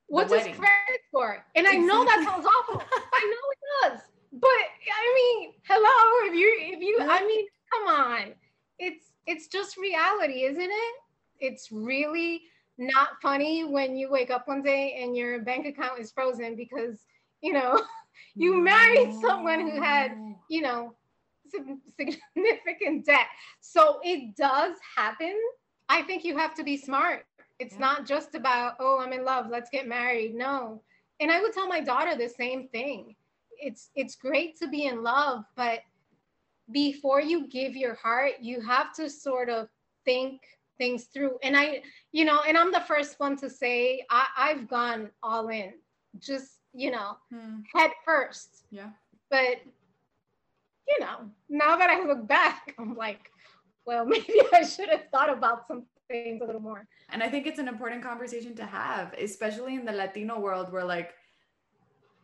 what's 0.06 0.32
his 0.32 0.44
credit 0.56 1.00
score 1.08 1.44
and 1.54 1.66
i 1.66 1.74
know 1.74 2.02
that 2.04 2.24
sounds 2.24 2.46
awful. 2.46 2.82
I 3.12 3.34
know 3.34 3.90
it 3.90 3.92
does. 3.92 4.00
But 4.32 4.48
i 4.48 5.14
mean 5.14 5.52
hello 5.64 6.30
if 6.30 6.34
you 6.34 6.56
if 6.60 6.80
you 6.80 6.98
i 7.02 7.24
mean 7.26 7.46
come 7.72 7.88
on. 7.88 8.34
It's 8.78 9.12
it's 9.26 9.48
just 9.48 9.76
reality 9.76 10.44
isn't 10.44 10.62
it? 10.62 10.94
It's 11.40 11.70
really 11.70 12.42
not 12.78 13.08
funny 13.20 13.64
when 13.64 13.96
you 13.96 14.10
wake 14.10 14.30
up 14.30 14.46
one 14.46 14.62
day 14.62 14.98
and 15.02 15.16
your 15.16 15.40
bank 15.42 15.66
account 15.66 15.98
is 16.00 16.12
frozen 16.12 16.54
because 16.56 17.04
you 17.40 17.52
know 17.52 17.80
you 18.34 18.56
married 18.60 19.12
someone 19.20 19.60
who 19.60 19.80
had, 19.80 20.12
you 20.48 20.62
know, 20.62 20.94
significant 21.98 23.06
debt. 23.06 23.26
So 23.60 24.00
it 24.02 24.36
does 24.36 24.76
happen. 24.96 25.34
I 25.88 26.02
think 26.02 26.24
you 26.24 26.36
have 26.36 26.54
to 26.54 26.64
be 26.64 26.76
smart. 26.76 27.24
It's 27.58 27.74
yeah. 27.74 27.80
not 27.80 28.06
just 28.06 28.34
about, 28.34 28.74
oh, 28.78 29.00
I'm 29.00 29.12
in 29.12 29.24
love, 29.24 29.46
let's 29.50 29.70
get 29.70 29.88
married. 29.88 30.34
No. 30.34 30.82
And 31.20 31.30
I 31.30 31.40
would 31.40 31.52
tell 31.52 31.66
my 31.66 31.80
daughter 31.80 32.16
the 32.16 32.28
same 32.28 32.68
thing. 32.68 33.16
It's 33.60 33.90
it's 33.96 34.14
great 34.14 34.56
to 34.58 34.68
be 34.68 34.86
in 34.86 35.02
love, 35.02 35.42
but 35.56 35.80
before 36.70 37.20
you 37.20 37.48
give 37.48 37.74
your 37.74 37.94
heart, 37.94 38.34
you 38.40 38.60
have 38.60 38.92
to 38.94 39.10
sort 39.10 39.48
of 39.48 39.68
think 40.04 40.42
things 40.76 41.04
through. 41.06 41.38
And 41.42 41.56
I, 41.56 41.82
you 42.12 42.24
know, 42.24 42.42
and 42.46 42.56
I'm 42.56 42.70
the 42.70 42.84
first 42.86 43.18
one 43.18 43.36
to 43.38 43.50
say 43.50 44.04
I, 44.10 44.26
I've 44.36 44.68
gone 44.68 45.10
all 45.24 45.48
in. 45.48 45.72
Just 46.20 46.57
you 46.78 46.92
know, 46.92 47.16
hmm. 47.32 47.60
head 47.74 47.90
first. 48.04 48.64
Yeah. 48.70 48.90
But, 49.30 49.60
you 50.86 50.96
know, 51.00 51.28
now 51.48 51.76
that 51.76 51.90
I 51.90 52.06
look 52.06 52.26
back, 52.26 52.74
I'm 52.78 52.94
like, 52.94 53.32
well, 53.84 54.04
maybe 54.14 54.40
I 54.52 54.62
should 54.62 54.88
have 54.88 55.08
thought 55.10 55.30
about 55.30 55.66
some 55.66 55.84
things 56.08 56.40
a 56.40 56.44
little 56.44 56.60
more. 56.60 56.86
And 57.10 57.22
I 57.22 57.28
think 57.28 57.46
it's 57.46 57.58
an 57.58 57.68
important 57.68 58.02
conversation 58.02 58.54
to 58.56 58.64
have, 58.64 59.12
especially 59.14 59.74
in 59.74 59.84
the 59.84 59.92
Latino 59.92 60.38
world 60.38 60.72
where 60.72 60.84
like 60.84 61.14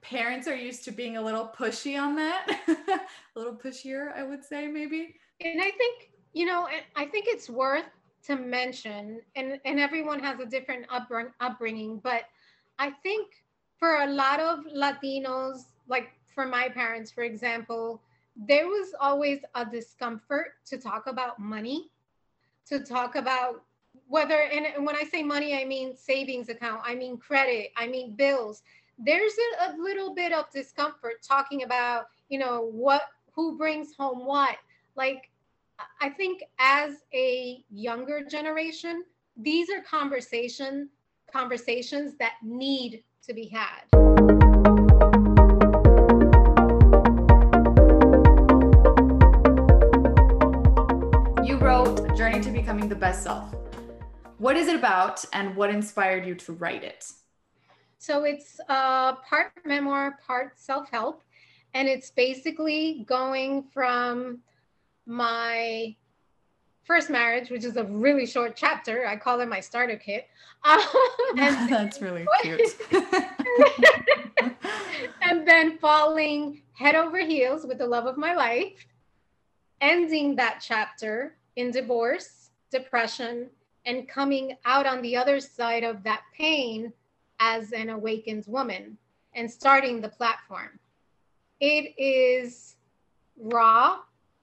parents 0.03 0.47
are 0.47 0.55
used 0.55 0.85
to 0.85 0.93
being 0.93 1.17
a 1.17 1.23
little 1.23 1.53
pushy 1.59 2.01
on 2.01 2.15
that, 2.17 2.47
a 2.69 3.39
little 3.39 3.55
pushier, 3.55 4.17
I 4.17 4.23
would 4.23 4.45
say, 4.45 4.69
maybe. 4.69 5.17
And 5.41 5.61
I 5.61 5.71
think, 5.73 6.11
you 6.33 6.47
know, 6.47 6.69
I 6.95 7.07
think 7.07 7.27
it's 7.27 7.51
worth 7.51 7.87
to 8.27 8.37
mention, 8.37 9.21
and, 9.35 9.59
and 9.65 9.81
everyone 9.81 10.21
has 10.21 10.39
a 10.41 10.47
different 10.47 10.87
upbringing, 11.41 12.01
but 12.03 12.23
I 12.79 12.91
think 13.03 13.29
for 13.79 14.03
a 14.03 14.07
lot 14.07 14.41
of 14.41 14.61
Latinos, 14.75 15.65
like 15.89 16.13
for 16.35 16.47
my 16.47 16.69
parents, 16.69 17.11
for 17.11 17.23
example, 17.23 18.01
there 18.37 18.67
was 18.67 18.95
always 19.01 19.41
a 19.55 19.65
discomfort 19.65 20.55
to 20.67 20.79
talk 20.79 21.07
about 21.07 21.39
money, 21.39 21.91
to 22.67 22.81
talk 22.81 23.15
about 23.15 23.63
whether, 24.09 24.35
and 24.35 24.85
when 24.85 24.97
I 24.97 25.05
say 25.05 25.23
money, 25.23 25.57
I 25.57 25.65
mean 25.65 25.97
savings 25.97 26.49
account, 26.49 26.83
I 26.85 26.95
mean 26.95 27.17
credit, 27.17 27.71
I 27.77 27.87
mean 27.87 28.15
bills. 28.15 28.63
There's 28.99 29.33
a, 29.61 29.71
a 29.71 29.83
little 29.83 30.15
bit 30.15 30.33
of 30.33 30.51
discomfort 30.51 31.23
talking 31.23 31.63
about, 31.63 32.07
you 32.29 32.39
know, 32.39 32.71
what, 32.73 33.03
who 33.33 33.57
brings 33.57 33.95
home 33.95 34.27
what. 34.27 34.57
Like, 34.97 35.31
I 36.01 36.09
think 36.09 36.45
as 36.59 37.03
a 37.13 37.65
younger 37.71 38.25
generation, 38.25 39.05
these 39.37 39.69
are 39.71 39.83
conversation 39.83 40.89
conversations 41.33 42.15
that 42.19 42.35
need 42.43 43.03
to 43.27 43.35
be 43.35 43.47
had. 43.47 43.85
You 51.45 51.57
wrote 51.59 52.15
Journey 52.17 52.41
to 52.41 52.51
Becoming 52.51 52.89
the 52.89 52.95
Best 52.95 53.23
Self. 53.23 53.55
What 54.39 54.57
is 54.57 54.69
it 54.69 54.77
about 54.77 55.25
and 55.33 55.57
what 55.57 55.71
inspired 55.71 56.27
you 56.27 56.35
to 56.35 56.53
write 56.53 56.85
it? 56.85 57.07
So 57.99 58.25
it's 58.25 58.61
uh, 58.69 59.15
part 59.15 59.53
memoir, 59.65 60.19
part 60.27 60.59
self 60.59 60.91
help. 60.91 61.23
And 61.73 61.89
it's 61.89 62.11
basically 62.11 63.05
going 63.09 63.65
from 63.73 64.41
my 65.07 65.97
first 66.85 67.11
marriage, 67.11 67.51
which 67.51 67.65
is 67.65 67.77
a 67.77 67.85
really 67.85 68.27
short 68.27 68.55
chapter. 68.57 69.07
I 69.07 69.17
call 69.17 69.41
it 69.41 69.49
my 69.49 69.61
starter 69.61 69.97
kit. 69.97 70.29
Um, 70.67 70.81
and 71.37 71.69
That's 71.71 72.01
really 72.01 72.27
cute. 72.41 72.59
and 75.21 75.47
then 75.47 75.77
falling 75.77 76.63
head 76.73 76.95
over 76.95 77.19
heels 77.19 77.67
with 77.67 77.77
the 77.77 77.87
love 77.87 78.07
of 78.07 78.17
my 78.17 78.33
life, 78.35 78.87
ending 79.83 80.37
that 80.37 80.65
chapter 80.67 81.37
in 81.57 81.71
divorce, 81.71 82.49
depression, 82.71 83.51
and 83.85 84.09
coming 84.09 84.57
out 84.65 84.87
on 84.87 85.03
the 85.03 85.15
other 85.15 85.39
side 85.39 85.85
of 85.85 86.03
that 86.05 86.23
pain 86.35 86.91
as 87.41 87.73
an 87.73 87.91
awakened 87.91 88.47
woman 88.47 88.97
and 89.35 89.51
starting 89.51 90.01
the 90.01 90.09
platform. 90.09 90.79
It 91.61 91.93
is 91.99 92.77
raw, 93.39 93.99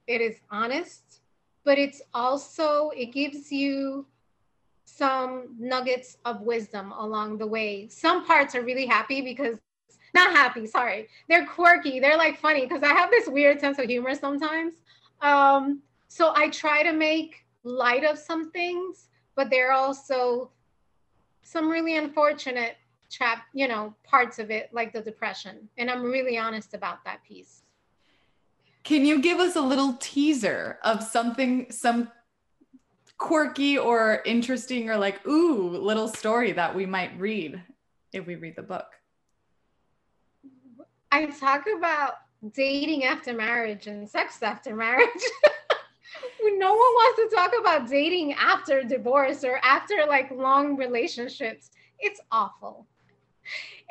it 0.05 0.21
is 0.21 0.35
honest, 0.51 1.20
but 1.63 1.77
it's 1.77 2.01
also, 2.13 2.89
it 2.95 3.07
gives 3.07 3.51
you 3.51 4.05
some 4.85 5.55
nuggets 5.59 6.17
of 6.25 6.41
wisdom 6.41 6.91
along 6.91 7.37
the 7.37 7.47
way. 7.47 7.87
Some 7.89 8.25
parts 8.25 8.55
are 8.55 8.63
really 8.63 8.85
happy 8.85 9.21
because 9.21 9.57
not 10.13 10.31
happy, 10.31 10.65
sorry. 10.65 11.07
They're 11.29 11.45
quirky. 11.45 11.99
They're 11.99 12.17
like 12.17 12.37
funny 12.37 12.65
because 12.65 12.83
I 12.83 12.93
have 12.93 13.09
this 13.09 13.27
weird 13.29 13.59
sense 13.59 13.79
of 13.79 13.85
humor 13.85 14.15
sometimes. 14.15 14.75
Um, 15.21 15.81
so 16.07 16.33
I 16.35 16.49
try 16.49 16.83
to 16.83 16.91
make 16.91 17.45
light 17.63 18.03
of 18.03 18.17
some 18.17 18.51
things, 18.51 19.07
but 19.35 19.49
there 19.49 19.69
are 19.69 19.73
also 19.73 20.51
some 21.43 21.69
really 21.69 21.97
unfortunate 21.97 22.75
trap, 23.09 23.43
you 23.53 23.67
know, 23.67 23.93
parts 24.03 24.39
of 24.39 24.51
it, 24.51 24.69
like 24.73 24.93
the 24.93 25.01
depression. 25.01 25.69
And 25.77 25.89
I'm 25.89 26.03
really 26.03 26.37
honest 26.37 26.73
about 26.73 27.03
that 27.05 27.23
piece. 27.23 27.60
Can 28.83 29.05
you 29.05 29.21
give 29.21 29.39
us 29.39 29.55
a 29.55 29.61
little 29.61 29.93
teaser 29.99 30.79
of 30.83 31.03
something, 31.03 31.71
some 31.71 32.11
quirky 33.17 33.77
or 33.77 34.21
interesting 34.25 34.89
or 34.89 34.97
like, 34.97 35.25
ooh, 35.27 35.69
little 35.69 36.07
story 36.07 36.51
that 36.53 36.73
we 36.73 36.85
might 36.85 37.17
read 37.19 37.61
if 38.11 38.25
we 38.25 38.35
read 38.35 38.55
the 38.55 38.63
book? 38.63 38.87
I 41.11 41.27
talk 41.27 41.65
about 41.77 42.15
dating 42.53 43.03
after 43.03 43.33
marriage 43.33 43.85
and 43.85 44.09
sex 44.09 44.41
after 44.41 44.75
marriage. 44.75 45.07
no 46.43 46.69
one 46.69 46.77
wants 46.77 47.19
to 47.19 47.35
talk 47.35 47.51
about 47.59 47.87
dating 47.87 48.33
after 48.33 48.83
divorce 48.83 49.43
or 49.43 49.59
after 49.63 50.05
like 50.07 50.31
long 50.31 50.75
relationships. 50.75 51.69
It's 51.99 52.21
awful. 52.31 52.87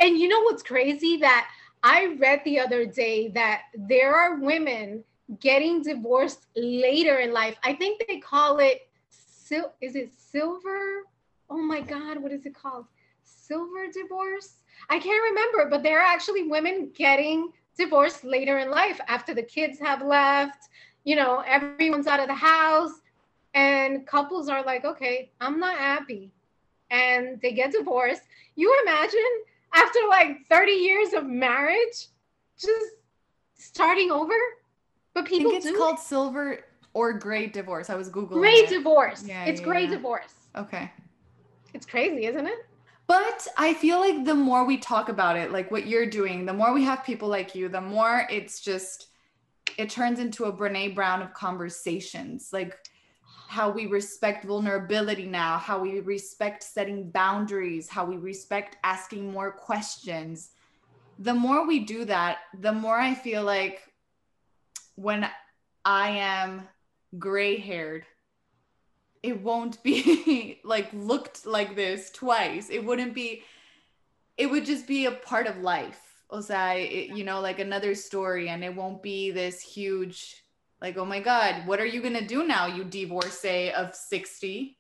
And 0.01 0.19
you 0.19 0.29
know 0.29 0.41
what's 0.43 0.63
crazy? 0.63 1.19
That 1.19 1.49
I 1.83 2.17
read 2.19 2.43
the 2.45 2.61
other 2.61 2.85
day 2.87 3.29
that 3.31 3.63
there 3.75 4.15
are 4.15 4.37
women 4.41 5.05
getting 5.41 5.83
divorced 5.83 6.47
later 6.57 7.19
in 7.19 7.33
life. 7.33 7.59
I 7.65 7.75
think 7.75 8.01
they 8.01 8.13
call 8.15 8.59
it 8.59 8.81
sil- 9.11 9.69
is 9.81 9.95
it 9.97 10.13
silver? 10.13 11.05
Oh 11.49 11.59
my 11.59 11.81
god, 11.81 12.23
what 12.23 12.33
is 12.33 12.45
it 12.47 12.55
called? 12.55 12.87
Silver 13.25 13.87
divorce? 13.93 14.59
I 14.89 14.99
can't 14.99 15.23
remember, 15.23 15.69
but 15.71 15.83
there 15.83 16.01
are 16.01 16.13
actually 16.15 16.49
women 16.49 16.91
getting 16.95 17.53
divorced 17.77 18.25
later 18.25 18.59
in 18.59 18.71
life 18.71 19.01
after 19.09 19.35
the 19.35 19.43
kids 19.43 19.79
have 19.81 20.03
left, 20.03 20.69
you 21.05 21.17
know, 21.17 21.41
everyone's 21.47 21.93
out 21.93 22.05
of 22.21 22.29
the 22.29 22.35
house 22.35 23.01
and 23.55 24.07
couples 24.07 24.49
are 24.49 24.63
like, 24.65 24.85
"Okay, 24.85 25.31
I'm 25.41 25.59
not 25.59 25.79
happy." 25.79 26.33
And 26.91 27.41
they 27.41 27.53
get 27.53 27.73
divorced. 27.73 28.23
You 28.55 28.75
imagine 28.83 29.33
after 29.75 29.99
like 30.09 30.47
30 30.49 30.73
years 30.73 31.13
of 31.13 31.27
marriage 31.27 32.09
just 32.59 32.93
starting 33.55 34.11
over? 34.11 34.35
But 35.15 35.27
people 35.27 35.51
I 35.51 35.61
think 35.61 35.67
it's 35.67 35.79
called 35.79 35.99
it. 35.99 36.03
silver 36.03 36.65
or 36.95 37.13
gray 37.13 37.47
divorce. 37.47 37.91
I 37.91 37.97
was 37.97 38.09
googling. 38.09 38.41
Gray 38.41 38.53
it. 38.53 38.69
divorce. 38.71 39.25
Yeah, 39.27 39.45
it's 39.45 39.61
yeah, 39.61 39.67
gray 39.67 39.85
yeah. 39.85 39.91
divorce. 39.91 40.35
Okay. 40.57 40.91
It's 41.75 41.87
crazy, 41.87 42.27
isn't 42.27 42.47
it? 42.47 42.67
But 43.07 43.49
I 43.57 43.75
feel 43.75 43.99
like 43.99 44.25
the 44.25 44.35
more 44.35 44.65
we 44.65 44.77
talk 44.77 45.09
about 45.09 45.37
it, 45.37 45.51
like 45.51 45.71
what 45.71 45.87
you're 45.87 46.07
doing, 46.07 46.47
the 46.47 46.53
more 46.53 46.73
we 46.73 46.85
have 46.85 47.05
people 47.05 47.29
like 47.29 47.55
you, 47.55 47.69
the 47.69 47.81
more 47.81 48.27
it's 48.31 48.61
just 48.61 49.09
it 49.77 49.91
turns 49.91 50.21
into 50.21 50.45
a 50.45 50.53
Brene 50.53 50.95
Brown 50.95 51.23
of 51.23 51.33
conversations. 51.33 52.51
Like 52.53 52.77
how 53.51 53.69
we 53.69 53.87
respect 53.87 54.45
vulnerability 54.45 55.27
now, 55.27 55.59
how 55.59 55.81
we 55.81 55.99
respect 55.99 56.63
setting 56.63 57.11
boundaries, 57.11 57.89
how 57.89 58.05
we 58.05 58.17
respect 58.17 58.77
asking 58.85 59.29
more 59.29 59.51
questions. 59.51 60.51
The 61.19 61.35
more 61.35 61.67
we 61.67 61.81
do 61.81 62.05
that, 62.05 62.39
the 62.61 62.71
more 62.71 62.97
I 62.97 63.13
feel 63.13 63.43
like 63.43 63.83
when 64.95 65.29
I 65.85 66.11
am 66.11 66.69
gray 67.19 67.57
haired, 67.57 68.07
it 69.21 69.43
won't 69.43 69.83
be 69.83 70.61
like 70.65 70.89
looked 70.93 71.45
like 71.45 71.75
this 71.75 72.13
twice. 72.13 72.71
It 72.71 72.85
wouldn't 72.85 73.15
be, 73.15 73.43
it 74.37 74.49
would 74.49 74.65
just 74.65 74.87
be 74.87 75.07
a 75.07 75.11
part 75.11 75.49
of 75.49 75.59
life. 75.59 76.23
O 76.31 76.41
sea, 76.41 76.75
it, 76.75 77.17
you 77.17 77.25
know, 77.25 77.41
like 77.41 77.59
another 77.59 77.97
story, 77.97 78.49
and 78.49 78.63
it 78.63 78.77
won't 78.77 79.03
be 79.03 79.33
this 79.33 79.61
huge, 79.61 80.40
like, 80.81 80.97
oh 80.97 81.05
my 81.05 81.21
God, 81.21 81.67
what 81.67 81.81
are 81.81 81.87
you 81.87 82.01
going 82.01 82.15
to 82.15 82.27
do 82.27 82.47
now, 82.47 82.67
you 82.67 82.85
divorcee 82.85 83.71
of 83.71 83.95
60? 83.95 84.77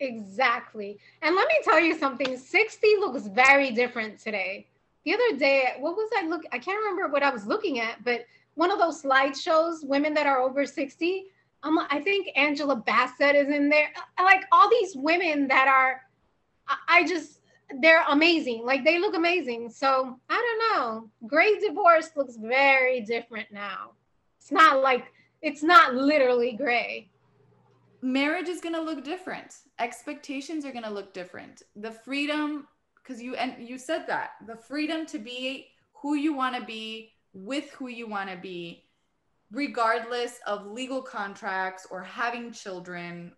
Exactly. 0.00 0.98
And 1.22 1.36
let 1.36 1.46
me 1.48 1.54
tell 1.62 1.80
you 1.80 1.98
something 1.98 2.36
60 2.36 2.86
looks 2.98 3.26
very 3.26 3.70
different 3.70 4.18
today. 4.18 4.66
The 5.04 5.14
other 5.14 5.36
day, 5.36 5.74
what 5.78 5.96
was 5.96 6.10
I 6.16 6.26
look? 6.26 6.42
I 6.50 6.58
can't 6.58 6.78
remember 6.78 7.12
what 7.12 7.22
I 7.22 7.30
was 7.30 7.46
looking 7.46 7.78
at, 7.78 8.02
but 8.04 8.24
one 8.54 8.70
of 8.70 8.78
those 8.78 9.02
slideshows, 9.02 9.84
women 9.84 10.14
that 10.14 10.26
are 10.26 10.40
over 10.40 10.64
60. 10.64 11.26
Um, 11.62 11.78
I 11.90 12.00
think 12.00 12.28
Angela 12.36 12.76
Bassett 12.76 13.36
is 13.36 13.48
in 13.48 13.68
there. 13.68 13.88
Like 14.18 14.44
all 14.50 14.70
these 14.70 14.94
women 14.96 15.48
that 15.48 15.68
are, 15.68 16.00
I 16.88 17.06
just, 17.06 17.40
they're 17.80 18.04
amazing. 18.08 18.64
Like 18.64 18.84
they 18.84 18.98
look 18.98 19.14
amazing. 19.14 19.70
So 19.70 20.18
I 20.30 20.58
don't 20.70 20.78
know. 20.78 21.10
Gray 21.26 21.58
divorce 21.58 22.10
looks 22.16 22.36
very 22.36 23.00
different 23.02 23.48
now. 23.52 23.90
It's 24.38 24.52
not 24.52 24.82
like, 24.82 25.06
it's 25.44 25.62
not 25.62 25.94
literally 25.94 26.52
gray. 26.52 27.10
Marriage 28.00 28.48
is 28.48 28.62
going 28.62 28.74
to 28.74 28.80
look 28.80 29.04
different. 29.04 29.54
Expectations 29.78 30.64
are 30.64 30.72
going 30.72 30.84
to 30.84 30.90
look 30.90 31.12
different. 31.12 31.62
The 31.76 31.92
freedom, 31.92 32.66
because 32.96 33.22
you, 33.22 33.34
and 33.34 33.68
you 33.68 33.76
said 33.76 34.06
that, 34.08 34.30
the 34.46 34.56
freedom 34.56 35.04
to 35.06 35.18
be 35.18 35.66
who 35.92 36.14
you 36.14 36.34
want 36.34 36.56
to 36.56 36.64
be 36.64 37.12
with 37.34 37.70
who 37.72 37.88
you 37.88 38.08
want 38.08 38.30
to 38.30 38.36
be, 38.38 38.84
regardless 39.52 40.38
of 40.46 40.66
legal 40.66 41.02
contracts 41.02 41.86
or 41.90 42.02
having 42.02 42.50
children, 42.50 43.32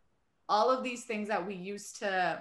all 0.48 0.70
of 0.70 0.84
these 0.84 1.04
things 1.04 1.26
that 1.26 1.44
we 1.44 1.54
used 1.54 1.98
to 1.98 2.40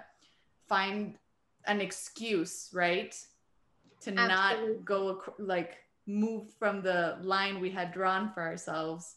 find 0.69 1.17
an 1.65 1.81
excuse, 1.81 2.69
right? 2.71 3.15
To 4.01 4.13
Absolutely. 4.15 4.75
not 4.75 4.85
go 4.85 5.21
like 5.39 5.77
move 6.05 6.53
from 6.59 6.83
the 6.83 7.17
line 7.23 7.59
we 7.59 7.71
had 7.71 7.91
drawn 7.91 8.31
for 8.31 8.43
ourselves. 8.43 9.15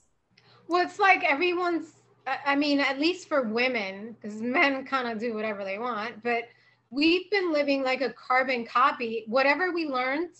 Well, 0.68 0.86
it's 0.86 0.98
like 0.98 1.24
everyone's, 1.24 1.94
I 2.26 2.54
mean, 2.54 2.80
at 2.80 3.00
least 3.00 3.28
for 3.28 3.42
women, 3.42 4.14
because 4.20 4.40
men 4.40 4.84
kind 4.84 5.08
of 5.08 5.18
do 5.18 5.34
whatever 5.34 5.64
they 5.64 5.78
want, 5.78 6.22
but 6.22 6.44
we've 6.90 7.30
been 7.30 7.52
living 7.52 7.82
like 7.82 8.02
a 8.02 8.12
carbon 8.12 8.66
copy. 8.66 9.24
Whatever 9.26 9.72
we 9.72 9.86
learned 9.86 10.30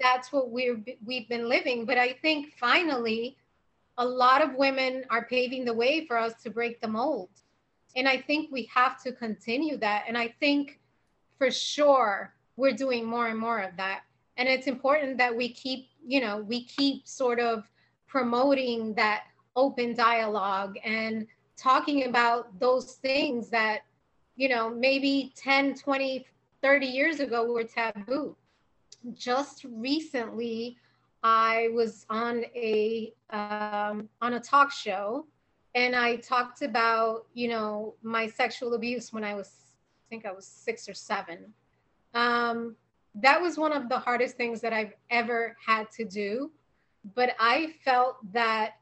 that's 0.00 0.32
what 0.32 0.50
we've 0.50 0.84
we've 1.04 1.28
been 1.28 1.48
living. 1.48 1.84
But 1.84 1.98
I 1.98 2.12
think 2.22 2.54
finally, 2.58 3.36
a 3.98 4.04
lot 4.04 4.42
of 4.42 4.54
women 4.54 5.04
are 5.10 5.24
paving 5.24 5.64
the 5.64 5.72
way 5.72 6.06
for 6.06 6.18
us 6.18 6.34
to 6.42 6.50
break 6.50 6.80
the 6.80 6.88
mold, 6.88 7.30
and 7.94 8.08
I 8.08 8.18
think 8.18 8.50
we 8.52 8.68
have 8.74 9.02
to 9.04 9.12
continue 9.12 9.76
that. 9.78 10.04
And 10.08 10.18
I 10.18 10.34
think 10.40 10.80
for 11.38 11.50
sure 11.50 12.34
we're 12.56 12.72
doing 12.72 13.04
more 13.04 13.28
and 13.28 13.38
more 13.38 13.60
of 13.60 13.76
that. 13.76 14.02
And 14.38 14.48
it's 14.48 14.66
important 14.66 15.18
that 15.18 15.34
we 15.34 15.50
keep, 15.50 15.88
you 16.06 16.20
know, 16.20 16.38
we 16.38 16.64
keep 16.64 17.06
sort 17.06 17.38
of 17.38 17.64
promoting 18.06 18.94
that 18.94 19.24
open 19.56 19.94
dialogue 19.94 20.76
and 20.84 21.26
talking 21.56 22.06
about 22.06 22.58
those 22.60 22.92
things 22.94 23.48
that 23.48 23.80
you 24.36 24.48
know 24.48 24.70
maybe 24.70 25.32
10 25.34 25.74
20 25.74 26.26
30 26.62 26.86
years 26.86 27.20
ago 27.20 27.50
were 27.50 27.64
taboo 27.64 28.36
just 29.14 29.64
recently 29.64 30.76
I 31.22 31.70
was 31.72 32.06
on 32.08 32.44
a 32.54 33.12
um, 33.30 34.08
on 34.20 34.34
a 34.34 34.40
talk 34.40 34.70
show, 34.70 35.26
and 35.74 35.96
I 35.96 36.16
talked 36.16 36.62
about 36.62 37.26
you 37.34 37.48
know 37.48 37.94
my 38.02 38.28
sexual 38.28 38.74
abuse 38.74 39.12
when 39.12 39.24
I 39.24 39.34
was 39.34 39.48
I 39.48 40.06
think 40.08 40.24
I 40.24 40.30
was 40.30 40.46
six 40.46 40.88
or 40.88 40.94
seven. 40.94 41.52
Um, 42.14 42.76
that 43.16 43.40
was 43.40 43.58
one 43.58 43.72
of 43.72 43.88
the 43.88 43.98
hardest 43.98 44.36
things 44.36 44.60
that 44.60 44.72
I've 44.72 44.94
ever 45.10 45.56
had 45.64 45.90
to 45.92 46.04
do, 46.04 46.52
but 47.16 47.30
I 47.40 47.74
felt 47.84 48.18
that 48.32 48.74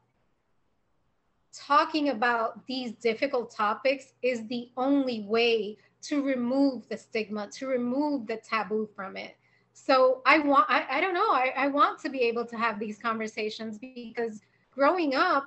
talking 1.54 2.10
about 2.10 2.66
these 2.66 2.92
difficult 2.92 3.50
topics 3.50 4.12
is 4.22 4.46
the 4.48 4.70
only 4.76 5.22
way 5.22 5.76
to 6.02 6.22
remove 6.22 6.88
the 6.88 6.96
stigma, 6.96 7.48
to 7.52 7.66
remove 7.66 8.26
the 8.26 8.36
taboo 8.38 8.88
from 8.94 9.16
it. 9.16 9.36
So 9.72 10.22
i 10.24 10.38
want 10.38 10.66
i, 10.68 10.86
I 10.88 11.00
don't 11.00 11.14
know 11.14 11.32
I, 11.32 11.52
I 11.56 11.66
want 11.66 11.98
to 12.00 12.08
be 12.08 12.20
able 12.20 12.46
to 12.46 12.56
have 12.56 12.78
these 12.78 12.98
conversations 12.98 13.78
because 13.78 14.40
growing 14.70 15.14
up 15.16 15.46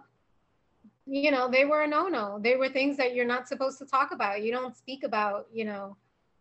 you 1.06 1.32
know 1.32 1.50
they 1.50 1.63
were 1.65 1.84
a 1.84 1.88
no-no. 1.88 2.39
They 2.41 2.58
were 2.58 2.70
things 2.70 2.98
that 2.98 3.15
you're 3.15 3.26
not 3.26 3.48
supposed 3.48 3.78
to 3.80 3.86
talk 3.86 4.12
about. 4.12 4.43
You 4.43 4.52
don't 4.52 4.76
speak 4.76 5.04
about 5.04 5.48
you 5.54 5.63
know 5.63 5.96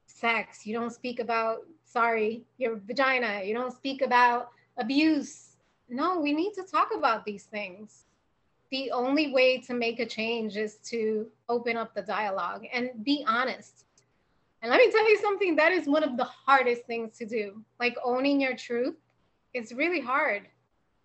sex. 0.07 0.67
You 0.67 0.75
don't 0.75 0.93
speak 0.93 1.21
about 1.21 1.59
sorry 1.85 2.43
your 2.59 2.77
vagina. 2.77 3.43
You 3.45 3.55
don't 3.55 3.73
speak 3.73 4.03
about 4.03 4.51
abuse. 4.79 5.57
No 5.89 6.21
we 6.21 6.33
need 6.33 6.55
to 6.55 6.65
talk 6.65 6.89
about 6.97 7.25
these 7.25 7.45
things 7.45 8.06
the 8.71 8.91
only 8.91 9.33
way 9.33 9.59
to 9.59 9.75
make 9.75 10.01
a 10.01 10.07
change 10.07 10.57
is 10.57 10.77
to 10.85 11.27
open 11.49 11.77
up 11.77 11.95
the 11.95 12.03
dialogue 12.03 12.67
and 12.73 12.91
be 13.05 13.25
honest 13.27 13.87
and 14.63 14.71
let 14.71 14.79
me 14.79 14.91
tell 14.91 15.09
you 15.09 15.19
something 15.19 15.57
that 15.57 15.73
is 15.73 15.87
one 15.87 16.03
of 16.03 16.17
the 16.17 16.25
hardest 16.25 16.87
things 16.87 17.17
to 17.19 17.27
do. 17.27 17.63
Like 17.79 17.97
owning 18.05 18.41
your 18.41 18.57
truth 18.57 18.97
It's 19.55 19.73
really 19.73 20.01
hard, 20.01 20.49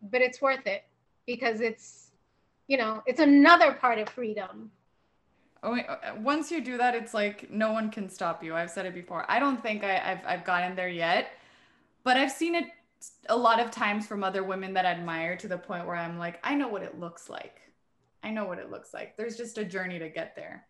but 0.02 0.22
it's 0.22 0.42
worth 0.42 0.66
it 0.66 0.84
because 1.28 1.62
it's, 1.62 2.12
you 2.68 2.78
know, 2.78 3.04
it's 3.06 3.20
another 3.20 3.74
part 3.74 4.00
of 4.00 4.10
freedom. 4.10 4.72
oh, 5.64 5.78
uh, 5.78 6.16
once 6.18 6.50
you 6.52 6.62
do 6.62 6.78
that, 6.78 6.96
it's 6.96 7.14
like 7.14 7.52
no 7.52 7.72
one 7.72 7.92
can 7.92 8.10
stop 8.10 8.44
you. 8.44 8.56
I've 8.56 8.72
said 8.72 8.86
it 8.88 8.96
before. 8.96 9.26
I 9.30 9.40
don't 9.40 9.62
think 9.62 9.84
I, 9.84 9.94
have 9.94 10.24
I've 10.26 10.44
gotten 10.44 10.76
there 10.76 10.90
yet, 10.90 11.34
but 12.04 12.18
I've 12.18 12.32
seen 12.32 12.56
it 12.56 12.66
a 13.30 13.36
lot 13.36 13.60
of 13.60 13.72
times 13.72 14.08
from 14.08 14.24
other 14.24 14.44
women 14.44 14.74
that 14.74 14.86
I 14.86 14.92
admire 14.92 15.36
to 15.38 15.48
the 15.48 15.58
point 15.58 15.86
where 15.86 15.96
I'm 15.96 16.18
like, 16.18 16.40
I 16.44 16.56
know 16.56 16.68
what 16.68 16.84
it 16.84 17.00
looks 17.00 17.30
like. 17.30 17.62
I 18.24 18.32
know 18.32 18.46
what 18.46 18.60
it 18.60 18.70
looks 18.70 18.94
like. 18.94 19.18
There's 19.18 19.38
just 19.38 19.58
a 19.58 19.66
journey 19.66 20.00
to 20.00 20.10
get 20.10 20.36
there. 20.36 20.68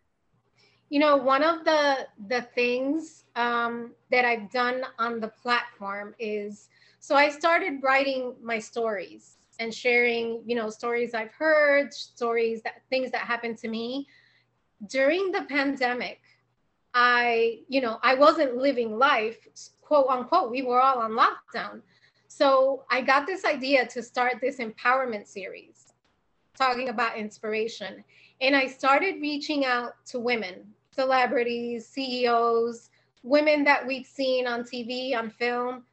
You 0.88 1.00
know, 1.00 1.16
one 1.16 1.42
of 1.42 1.64
the 1.64 2.06
the 2.28 2.42
things 2.54 3.24
um, 3.36 3.92
that 4.10 4.24
I've 4.24 4.50
done 4.50 4.82
on 4.98 5.20
the 5.20 5.28
platform 5.28 6.14
is 6.18 6.68
so 7.00 7.16
I 7.16 7.30
started 7.30 7.82
writing 7.82 8.34
my 8.42 8.58
stories 8.58 9.36
and 9.58 9.72
sharing, 9.72 10.42
you 10.46 10.54
know, 10.54 10.70
stories 10.70 11.14
I've 11.14 11.32
heard, 11.32 11.92
stories 11.92 12.62
that 12.62 12.82
things 12.90 13.10
that 13.12 13.22
happened 13.22 13.58
to 13.58 13.68
me 13.68 14.06
during 14.86 15.32
the 15.32 15.42
pandemic. 15.42 16.20
I, 16.94 17.60
you 17.68 17.80
know, 17.80 17.98
I 18.02 18.14
wasn't 18.14 18.56
living 18.56 18.98
life, 18.98 19.38
quote 19.80 20.06
unquote. 20.08 20.50
We 20.50 20.62
were 20.62 20.80
all 20.80 20.98
on 20.98 21.12
lockdown. 21.12 21.80
So 22.34 22.84
I 22.90 23.02
got 23.02 23.26
this 23.26 23.44
idea 23.44 23.84
to 23.88 24.02
start 24.02 24.38
this 24.40 24.56
empowerment 24.56 25.26
series 25.26 25.92
talking 26.56 26.88
about 26.88 27.18
inspiration. 27.18 28.02
And 28.40 28.56
I 28.56 28.68
started 28.68 29.20
reaching 29.20 29.66
out 29.66 30.02
to 30.06 30.18
women, 30.18 30.64
celebrities, 30.92 31.86
CEOs, 31.86 32.88
women 33.22 33.64
that 33.64 33.86
we've 33.86 34.06
seen 34.06 34.46
on 34.46 34.62
TV, 34.62 35.14
on 35.14 35.28
film. 35.28 35.84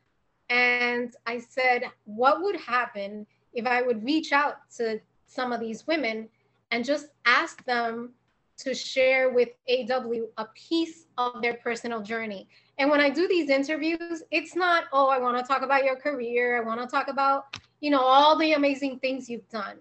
And 0.49 1.13
I 1.27 1.39
said, 1.39 1.83
what 2.05 2.41
would 2.41 2.55
happen 2.55 3.27
if 3.51 3.65
I 3.65 3.81
would 3.81 4.05
reach 4.05 4.31
out 4.31 4.69
to 4.77 5.01
some 5.25 5.51
of 5.51 5.59
these 5.59 5.87
women 5.87 6.29
and 6.71 6.85
just 6.85 7.07
ask 7.25 7.65
them 7.65 8.13
to 8.59 8.73
share 8.73 9.29
with 9.29 9.49
AW 9.69 10.27
a 10.37 10.45
piece 10.53 11.05
of 11.17 11.41
their 11.41 11.55
personal 11.55 12.01
journey. 12.01 12.47
And 12.79 12.89
when 12.89 13.01
I 13.01 13.09
do 13.09 13.27
these 13.27 13.49
interviews, 13.49 14.23
it's 14.31 14.55
not, 14.55 14.85
oh, 14.93 15.09
I 15.09 15.19
want 15.19 15.37
to 15.37 15.43
talk 15.43 15.63
about 15.63 15.83
your 15.83 15.97
career. 15.97 16.57
I 16.57 16.65
want 16.65 16.79
to 16.79 16.87
talk 16.87 17.09
about, 17.09 17.57
you 17.81 17.91
know, 17.91 17.99
all 17.99 18.37
the 18.37 18.53
amazing 18.53 18.99
things 18.99 19.29
you've 19.29 19.49
done. 19.49 19.75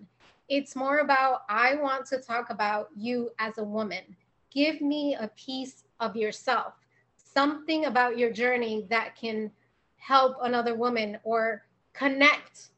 It's 0.49 0.75
more 0.75 0.99
about, 0.99 1.43
I 1.49 1.77
want 1.77 2.07
to 2.07 2.19
talk 2.19 2.51
about 2.51 2.89
you 2.97 3.31
as 3.39 3.59
a 3.59 3.63
woman. 3.63 4.03
Give 4.51 4.81
me 4.81 5.15
a 5.15 5.29
piece 5.37 5.85
of 6.01 6.17
yourself, 6.17 6.75
something 7.17 7.85
about 7.85 8.19
your 8.19 8.33
journey 8.33 8.85
that 8.91 9.15
can 9.15 9.53
help 9.97 10.37
another 10.43 10.75
woman 10.75 11.19
or 11.23 11.63
connect 11.93 12.71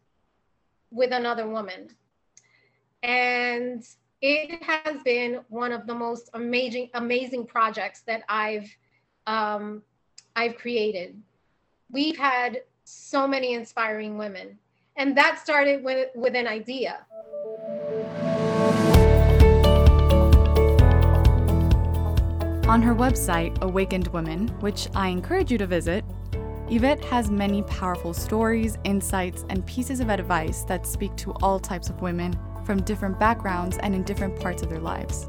with 0.90 1.12
another 1.12 1.48
woman. 1.48 1.88
And 3.02 3.86
it 4.20 4.62
has 4.64 5.02
been 5.02 5.40
one 5.48 5.72
of 5.72 5.86
the 5.86 5.94
most 5.94 6.28
amazing, 6.34 6.90
amazing 6.92 7.46
projects 7.46 8.02
that 8.02 8.22
I've 8.28 8.68
um, 9.26 9.82
I've 10.40 10.56
created. 10.56 11.20
We've 11.92 12.16
had 12.16 12.62
so 12.84 13.28
many 13.28 13.52
inspiring 13.52 14.16
women, 14.16 14.58
and 14.96 15.14
that 15.14 15.38
started 15.38 15.84
with, 15.84 16.08
with 16.14 16.34
an 16.34 16.46
idea. 16.46 17.04
On 22.66 22.80
her 22.80 22.94
website, 22.94 23.60
Awakened 23.60 24.08
Women, 24.08 24.48
which 24.60 24.88
I 24.94 25.08
encourage 25.08 25.52
you 25.52 25.58
to 25.58 25.66
visit, 25.66 26.06
Yvette 26.70 27.04
has 27.04 27.30
many 27.30 27.60
powerful 27.64 28.14
stories, 28.14 28.78
insights, 28.84 29.44
and 29.50 29.66
pieces 29.66 30.00
of 30.00 30.08
advice 30.08 30.62
that 30.62 30.86
speak 30.86 31.14
to 31.16 31.32
all 31.42 31.60
types 31.60 31.90
of 31.90 32.00
women 32.00 32.34
from 32.64 32.80
different 32.80 33.20
backgrounds 33.20 33.76
and 33.82 33.94
in 33.94 34.04
different 34.04 34.40
parts 34.40 34.62
of 34.62 34.70
their 34.70 34.80
lives. 34.80 35.28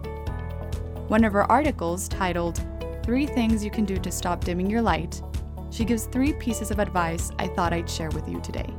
One 1.10 1.26
of 1.26 1.34
her 1.34 1.52
articles, 1.52 2.08
titled 2.08 2.65
Three 3.03 3.25
Things 3.25 3.65
You 3.65 3.71
Can 3.71 3.85
Do 3.85 3.97
to 3.97 4.11
Stop 4.11 4.43
Dimming 4.43 4.69
Your 4.69 4.83
Light, 4.83 5.23
she 5.71 5.83
gives 5.83 6.05
three 6.05 6.33
pieces 6.33 6.69
of 6.69 6.77
advice 6.77 7.31
I 7.39 7.47
thought 7.47 7.73
I'd 7.73 7.89
share 7.89 8.11
with 8.11 8.29
you 8.29 8.39
today. 8.41 8.71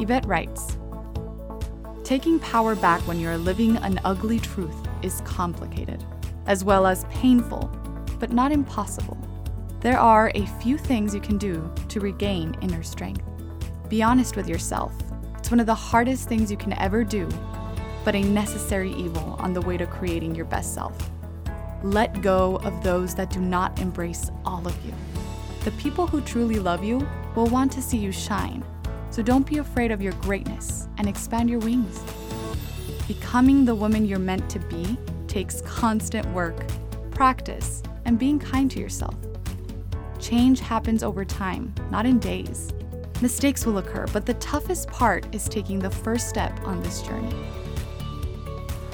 Yvette 0.00 0.26
writes 0.26 0.78
Taking 2.02 2.40
power 2.40 2.74
back 2.74 3.00
when 3.02 3.20
you're 3.20 3.38
living 3.38 3.76
an 3.76 4.00
ugly 4.04 4.40
truth 4.40 4.74
is 5.00 5.20
complicated, 5.20 6.04
as 6.46 6.64
well 6.64 6.84
as 6.84 7.04
painful, 7.04 7.70
but 8.18 8.32
not 8.32 8.50
impossible. 8.50 9.16
There 9.78 9.98
are 9.98 10.32
a 10.34 10.46
few 10.60 10.76
things 10.76 11.14
you 11.14 11.20
can 11.20 11.38
do 11.38 11.72
to 11.88 12.00
regain 12.00 12.56
inner 12.62 12.82
strength. 12.82 13.22
Be 13.88 14.02
honest 14.02 14.34
with 14.34 14.48
yourself. 14.48 14.92
It's 15.38 15.52
one 15.52 15.60
of 15.60 15.66
the 15.66 15.74
hardest 15.74 16.28
things 16.28 16.50
you 16.50 16.56
can 16.56 16.72
ever 16.72 17.04
do, 17.04 17.28
but 18.04 18.16
a 18.16 18.22
necessary 18.22 18.92
evil 18.92 19.36
on 19.38 19.52
the 19.52 19.60
way 19.60 19.76
to 19.76 19.86
creating 19.86 20.34
your 20.34 20.46
best 20.46 20.74
self. 20.74 21.12
Let 21.82 22.22
go 22.22 22.56
of 22.58 22.82
those 22.84 23.14
that 23.16 23.30
do 23.30 23.40
not 23.40 23.80
embrace 23.80 24.30
all 24.44 24.66
of 24.66 24.86
you. 24.86 24.92
The 25.64 25.72
people 25.72 26.06
who 26.06 26.20
truly 26.20 26.60
love 26.60 26.84
you 26.84 27.06
will 27.34 27.46
want 27.46 27.72
to 27.72 27.82
see 27.82 27.98
you 27.98 28.12
shine, 28.12 28.64
so 29.10 29.22
don't 29.22 29.46
be 29.46 29.58
afraid 29.58 29.90
of 29.90 30.00
your 30.00 30.12
greatness 30.14 30.88
and 30.98 31.08
expand 31.08 31.50
your 31.50 31.58
wings. 31.58 32.00
Becoming 33.08 33.64
the 33.64 33.74
woman 33.74 34.06
you're 34.06 34.20
meant 34.20 34.48
to 34.50 34.60
be 34.60 34.96
takes 35.26 35.60
constant 35.62 36.26
work, 36.28 36.64
practice, 37.10 37.82
and 38.04 38.18
being 38.18 38.38
kind 38.38 38.70
to 38.70 38.78
yourself. 38.78 39.16
Change 40.20 40.60
happens 40.60 41.02
over 41.02 41.24
time, 41.24 41.74
not 41.90 42.06
in 42.06 42.20
days. 42.20 42.72
Mistakes 43.20 43.66
will 43.66 43.78
occur, 43.78 44.06
but 44.12 44.24
the 44.24 44.34
toughest 44.34 44.88
part 44.88 45.32
is 45.34 45.48
taking 45.48 45.80
the 45.80 45.90
first 45.90 46.28
step 46.28 46.52
on 46.64 46.80
this 46.82 47.02
journey. 47.02 47.34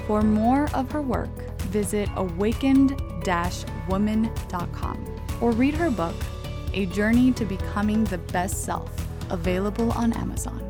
For 0.08 0.22
more 0.22 0.74
of 0.74 0.90
her 0.92 1.02
work, 1.02 1.60
visit 1.64 2.08
awakened 2.16 2.98
woman.com 3.90 5.20
or 5.42 5.50
read 5.50 5.74
her 5.74 5.90
book, 5.90 6.14
A 6.72 6.86
Journey 6.86 7.30
to 7.32 7.44
Becoming 7.44 8.04
the 8.04 8.16
Best 8.16 8.64
Self, 8.64 8.90
available 9.28 9.92
on 9.92 10.14
Amazon. 10.14 10.60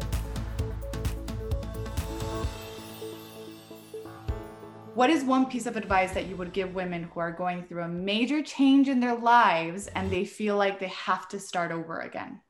What 4.95 5.09
is 5.09 5.23
one 5.23 5.47
piece 5.47 5.67
of 5.67 5.77
advice 5.77 6.11
that 6.15 6.27
you 6.27 6.35
would 6.35 6.53
give 6.53 6.75
women 6.75 7.05
who 7.05 7.21
are 7.21 7.31
going 7.31 7.63
through 7.63 7.85
a 7.85 7.89
major 7.89 8.43
change 8.43 8.89
in 8.89 8.99
their 8.99 9.15
lives 9.15 9.87
and 9.95 10.11
they 10.11 10.25
feel 10.25 10.57
like 10.57 10.81
they 10.81 10.89
have 10.89 11.29
to 11.29 11.39
start 11.39 11.71
over 11.71 12.01
again? 12.01 12.41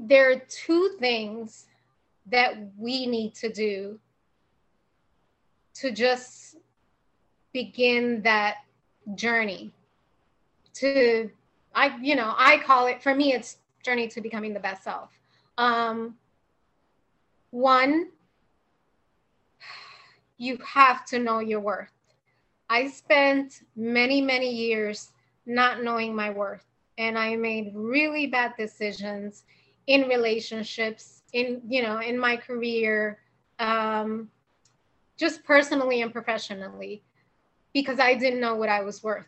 There 0.00 0.32
are 0.32 0.42
two 0.48 0.96
things 0.98 1.66
that 2.26 2.54
we 2.76 3.06
need 3.06 3.36
to 3.36 3.52
do 3.52 4.00
to 5.74 5.90
just 5.90 6.56
begin 7.52 8.22
that 8.22 8.56
journey 9.14 9.72
to 10.74 11.30
i 11.74 11.96
you 12.02 12.16
know 12.16 12.34
i 12.36 12.58
call 12.58 12.86
it 12.86 13.02
for 13.02 13.14
me 13.14 13.32
it's 13.32 13.58
journey 13.84 14.08
to 14.08 14.20
becoming 14.20 14.54
the 14.54 14.60
best 14.60 14.82
self 14.82 15.10
um 15.58 16.14
one 17.50 18.08
you 20.38 20.58
have 20.64 21.04
to 21.06 21.18
know 21.18 21.38
your 21.38 21.60
worth. 21.60 21.92
I 22.68 22.88
spent 22.88 23.62
many, 23.76 24.20
many 24.20 24.50
years 24.52 25.12
not 25.46 25.82
knowing 25.82 26.14
my 26.14 26.30
worth, 26.30 26.64
and 26.98 27.18
I 27.18 27.36
made 27.36 27.72
really 27.74 28.26
bad 28.26 28.52
decisions 28.56 29.44
in 29.86 30.08
relationships, 30.08 31.22
in 31.32 31.60
you 31.68 31.82
know, 31.82 31.98
in 31.98 32.18
my 32.18 32.36
career, 32.36 33.18
um, 33.58 34.30
just 35.16 35.44
personally 35.44 36.02
and 36.02 36.12
professionally, 36.12 37.02
because 37.72 37.98
I 37.98 38.14
didn't 38.14 38.40
know 38.40 38.54
what 38.54 38.68
I 38.68 38.82
was 38.82 39.02
worth. 39.02 39.26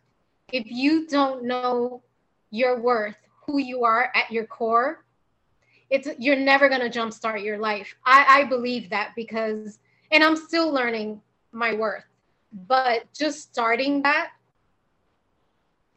If 0.52 0.64
you 0.66 1.06
don't 1.06 1.44
know 1.44 2.02
your 2.50 2.80
worth, 2.80 3.16
who 3.46 3.58
you 3.58 3.84
are 3.84 4.10
at 4.14 4.30
your 4.30 4.46
core, 4.46 5.04
it's 5.90 6.08
you're 6.18 6.36
never 6.36 6.68
gonna 6.68 6.90
jumpstart 6.90 7.44
your 7.44 7.58
life. 7.58 7.94
I, 8.04 8.40
I 8.40 8.44
believe 8.44 8.90
that 8.90 9.12
because 9.16 9.78
and 10.10 10.22
I'm 10.22 10.36
still 10.36 10.72
learning 10.72 11.20
my 11.52 11.74
worth. 11.74 12.04
But 12.68 13.12
just 13.12 13.42
starting 13.52 14.02
that, 14.02 14.30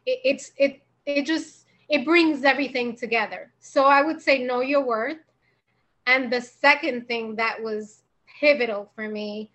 it, 0.05 0.19
it's 0.23 0.51
it 0.57 0.81
it 1.05 1.25
just 1.25 1.65
it 1.89 2.05
brings 2.05 2.43
everything 2.43 2.95
together. 2.95 3.51
So 3.59 3.85
I 3.85 4.01
would 4.01 4.21
say 4.21 4.43
know 4.43 4.61
your 4.61 4.83
worth. 4.83 5.17
And 6.05 6.31
the 6.31 6.41
second 6.41 7.07
thing 7.07 7.35
that 7.35 7.61
was 7.61 8.03
pivotal 8.39 8.91
for 8.95 9.07
me 9.07 9.51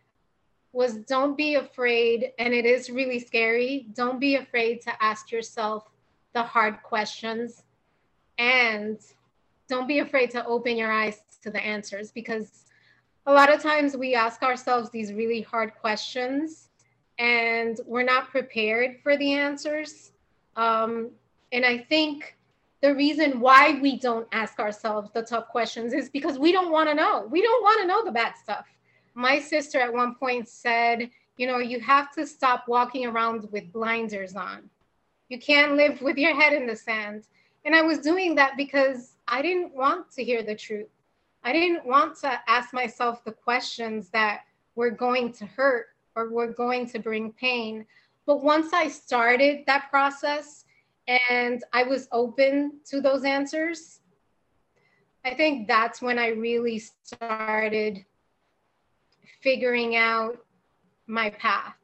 was 0.75 0.97
don't 0.97 1.37
be 1.37 1.55
afraid, 1.55 2.33
and 2.39 2.53
it 2.53 2.66
is 2.66 2.91
really 2.91 3.18
scary. 3.20 3.87
Don't 3.95 4.18
be 4.18 4.37
afraid 4.37 4.81
to 4.83 4.93
ask 5.03 5.31
yourself 5.31 5.89
the 6.33 6.43
hard 6.43 6.83
questions 6.83 7.62
and 8.39 8.99
don't 9.68 9.87
be 9.87 10.01
afraid 10.01 10.31
to 10.33 10.45
open 10.47 10.77
your 10.77 10.93
eyes 10.93 11.22
to 11.43 11.51
the 11.51 11.64
answers 11.64 12.11
because 12.11 12.64
a 13.27 13.33
lot 13.33 13.53
of 13.53 13.62
times 13.62 13.97
we 13.97 14.14
ask 14.14 14.43
ourselves 14.43 14.91
these 14.91 15.12
really 15.12 15.41
hard 15.41 15.75
questions 15.75 16.68
and 17.18 17.81
we're 17.87 18.03
not 18.03 18.29
prepared 18.31 18.99
for 19.03 19.16
the 19.16 19.33
answers. 19.33 20.12
Um, 20.57 21.11
and 21.53 21.64
I 21.64 21.79
think 21.79 22.37
the 22.83 22.95
reason 22.95 23.41
why 23.41 23.79
we 23.81 23.99
don't 23.99 24.27
ask 24.33 24.59
ourselves 24.59 25.11
the 25.14 25.22
tough 25.22 25.49
questions 25.49 25.93
is 25.95 26.11
because 26.11 26.39
we 26.39 26.53
don't 26.53 26.72
want 26.72 26.89
to 26.89 26.95
know. 26.95 27.27
We 27.31 27.41
don't 27.41 27.62
want 27.62 27.81
to 27.81 27.87
know 27.87 28.05
the 28.05 28.12
bad 28.12 28.35
stuff. 28.37 28.66
My 29.15 29.39
sister 29.39 29.81
at 29.81 29.93
one 29.93 30.15
point 30.17 30.49
said, 30.49 31.11
You 31.37 31.47
know, 31.47 31.59
you 31.59 31.81
have 31.81 32.12
to 32.12 32.27
stop 32.27 32.67
walking 32.69 33.07
around 33.07 33.49
with 33.53 33.73
blinders 33.73 34.35
on. 34.35 34.69
You 35.29 35.39
can't 35.39 35.77
live 35.77 36.01
with 36.03 36.17
your 36.17 36.35
head 36.35 36.53
in 36.53 36.67
the 36.67 36.77
sand. 36.77 37.25
And 37.65 37.75
I 37.75 37.83
was 37.83 37.99
doing 37.99 38.35
that 38.35 38.57
because 38.57 39.17
I 39.27 39.41
didn't 39.41 39.75
want 39.75 40.11
to 40.12 40.25
hear 40.25 40.43
the 40.43 40.55
truth. 40.55 40.89
I 41.45 41.53
didn't 41.53 41.87
want 41.87 42.17
to 42.21 42.41
ask 42.49 42.73
myself 42.75 43.25
the 43.25 43.33
questions 43.33 44.11
that 44.11 44.43
were 44.75 44.91
going 44.91 45.33
to 45.35 45.47
hurt 45.47 45.87
or 46.17 46.31
were 46.31 46.53
going 46.53 46.87
to 46.91 46.99
bring 46.99 47.33
pain. 47.33 47.87
But 48.27 48.43
once 48.43 48.73
I 48.73 48.89
started 48.89 49.65
that 49.67 49.91
process 49.91 50.65
and 51.29 51.62
I 51.73 51.83
was 51.83 52.09
open 52.12 52.81
to 52.87 53.01
those 53.01 53.25
answers, 53.25 54.01
I 55.25 55.35
think 55.35 55.69
that's 55.69 56.03
when 56.03 56.19
I 56.19 56.29
really 56.29 56.79
started 56.79 58.05
figuring 59.45 59.95
out 59.95 60.38
my 61.07 61.28
path. 61.28 61.76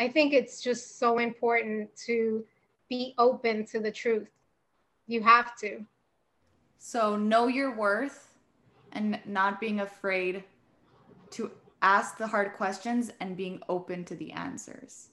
I 0.00 0.08
think 0.08 0.34
it's 0.34 0.60
just 0.60 0.98
so 0.98 1.18
important 1.18 1.94
to 2.06 2.44
be 2.88 3.14
open 3.18 3.64
to 3.66 3.78
the 3.78 3.92
truth. 3.92 4.28
You 5.06 5.22
have 5.22 5.56
to. 5.58 5.86
So, 6.78 7.16
know 7.16 7.46
your 7.46 7.74
worth 7.74 8.34
and 8.92 9.20
not 9.24 9.60
being 9.60 9.80
afraid 9.80 10.44
to 11.30 11.50
ask 11.82 12.18
the 12.18 12.26
hard 12.26 12.54
questions 12.54 13.10
and 13.20 13.36
being 13.36 13.62
open 13.68 14.04
to 14.06 14.16
the 14.16 14.32
answers. 14.32 15.08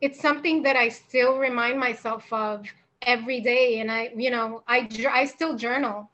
It's 0.00 0.20
something 0.20 0.62
that 0.62 0.76
I 0.76 0.88
still 0.88 1.38
remind 1.38 1.78
myself 1.78 2.30
of 2.32 2.66
every 3.02 3.40
day 3.40 3.80
and 3.80 3.90
I, 3.90 4.10
you 4.16 4.30
know, 4.30 4.62
I 4.66 4.88
I 5.10 5.26
still 5.26 5.56
journal. 5.56 6.10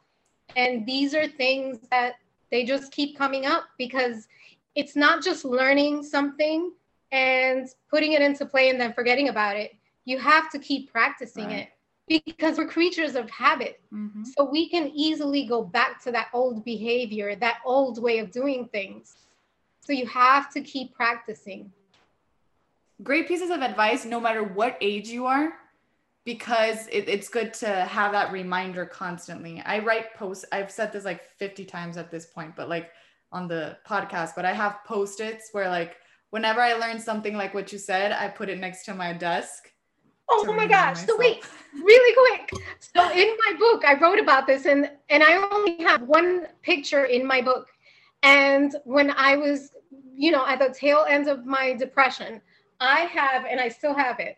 And 0.56 0.84
these 0.84 1.14
are 1.14 1.28
things 1.28 1.78
that 1.90 2.14
they 2.50 2.64
just 2.64 2.90
keep 2.92 3.16
coming 3.16 3.46
up 3.46 3.64
because 3.78 4.26
it's 4.74 4.96
not 4.96 5.22
just 5.22 5.44
learning 5.44 6.02
something 6.02 6.72
and 7.12 7.68
putting 7.88 8.12
it 8.12 8.22
into 8.22 8.46
play 8.46 8.70
and 8.70 8.80
then 8.80 8.92
forgetting 8.92 9.28
about 9.28 9.56
it. 9.56 9.72
You 10.04 10.18
have 10.18 10.50
to 10.50 10.58
keep 10.58 10.90
practicing 10.90 11.46
right. 11.46 11.68
it 12.08 12.22
because 12.26 12.58
we're 12.58 12.66
creatures 12.66 13.14
of 13.14 13.30
habit. 13.30 13.80
Mm-hmm. 13.92 14.24
So 14.24 14.44
we 14.44 14.68
can 14.68 14.90
easily 14.94 15.44
go 15.44 15.62
back 15.62 16.02
to 16.04 16.12
that 16.12 16.28
old 16.32 16.64
behavior, 16.64 17.36
that 17.36 17.58
old 17.64 18.02
way 18.02 18.18
of 18.18 18.30
doing 18.30 18.68
things. 18.72 19.16
So 19.80 19.92
you 19.92 20.06
have 20.06 20.52
to 20.52 20.60
keep 20.60 20.94
practicing. 20.94 21.72
Great 23.02 23.28
pieces 23.28 23.50
of 23.50 23.62
advice, 23.62 24.04
no 24.04 24.20
matter 24.20 24.42
what 24.42 24.76
age 24.80 25.08
you 25.08 25.26
are, 25.26 25.54
because 26.24 26.86
it, 26.88 27.08
it's 27.08 27.28
good 27.28 27.54
to 27.54 27.66
have 27.66 28.12
that 28.12 28.30
reminder 28.30 28.84
constantly. 28.84 29.62
I 29.64 29.78
write 29.78 30.14
posts, 30.14 30.44
I've 30.52 30.70
said 30.70 30.92
this 30.92 31.04
like 31.04 31.24
50 31.24 31.64
times 31.64 31.96
at 31.96 32.10
this 32.10 32.26
point, 32.26 32.54
but 32.56 32.68
like 32.68 32.90
on 33.32 33.48
the 33.48 33.76
podcast, 33.86 34.32
but 34.36 34.44
I 34.44 34.52
have 34.52 34.78
post 34.86 35.20
its 35.20 35.50
where 35.52 35.68
like 35.68 35.96
whenever 36.30 36.60
I 36.60 36.74
learn 36.74 36.98
something 36.98 37.36
like 37.36 37.54
what 37.54 37.72
you 37.72 37.78
said, 37.78 38.12
I 38.12 38.28
put 38.28 38.48
it 38.48 38.58
next 38.58 38.84
to 38.84 38.94
my 38.94 39.12
desk. 39.12 39.70
Oh 40.28 40.52
my 40.52 40.66
gosh. 40.66 41.00
Myself. 41.00 41.08
So 41.08 41.16
wait, 41.18 41.44
really 41.74 42.38
quick. 42.48 42.64
So 42.78 43.10
in 43.10 43.36
my 43.46 43.58
book, 43.58 43.84
I 43.84 43.98
wrote 44.00 44.20
about 44.20 44.46
this 44.46 44.66
and 44.66 44.90
and 45.08 45.22
I 45.22 45.36
only 45.52 45.82
have 45.82 46.02
one 46.02 46.46
picture 46.62 47.04
in 47.04 47.26
my 47.26 47.40
book. 47.40 47.68
And 48.22 48.76
when 48.84 49.10
I 49.12 49.36
was, 49.36 49.70
you 50.14 50.30
know, 50.30 50.46
at 50.46 50.58
the 50.58 50.74
tail 50.74 51.06
end 51.08 51.28
of 51.28 51.46
my 51.46 51.72
depression, 51.72 52.40
I 52.80 53.00
have 53.00 53.44
and 53.44 53.58
I 53.58 53.68
still 53.68 53.94
have 53.94 54.20
it 54.20 54.36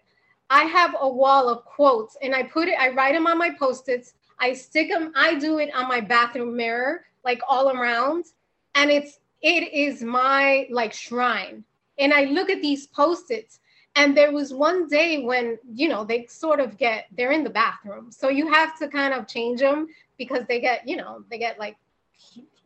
I 0.52 0.64
have 0.64 0.94
a 1.00 1.08
wall 1.08 1.48
of 1.48 1.64
quotes 1.64 2.18
and 2.20 2.34
I 2.34 2.42
put 2.42 2.68
it, 2.68 2.74
I 2.78 2.90
write 2.90 3.14
them 3.14 3.26
on 3.26 3.38
my 3.38 3.48
post-its. 3.58 4.12
I 4.38 4.52
stick 4.52 4.90
them, 4.90 5.10
I 5.16 5.36
do 5.36 5.58
it 5.58 5.74
on 5.74 5.88
my 5.88 5.98
bathroom 5.98 6.54
mirror, 6.54 7.06
like 7.24 7.40
all 7.48 7.70
around. 7.70 8.26
And 8.74 8.90
it's, 8.90 9.18
it 9.40 9.72
is 9.72 10.02
my 10.02 10.66
like 10.70 10.92
shrine. 10.92 11.64
And 11.98 12.12
I 12.12 12.24
look 12.24 12.50
at 12.50 12.62
these 12.62 12.86
post-its 12.86 13.60
and 13.94 14.16
there 14.16 14.32
was 14.32 14.54
one 14.54 14.88
day 14.88 15.22
when, 15.22 15.58
you 15.74 15.88
know, 15.88 16.04
they 16.04 16.26
sort 16.26 16.60
of 16.60 16.78
get, 16.78 17.06
they're 17.16 17.32
in 17.32 17.44
the 17.44 17.50
bathroom. 17.50 18.10
So 18.10 18.30
you 18.30 18.50
have 18.50 18.78
to 18.78 18.88
kind 18.88 19.12
of 19.12 19.28
change 19.28 19.60
them 19.60 19.88
because 20.16 20.46
they 20.48 20.60
get, 20.60 20.88
you 20.88 20.96
know, 20.96 21.24
they 21.30 21.38
get 21.38 21.58
like 21.58 21.76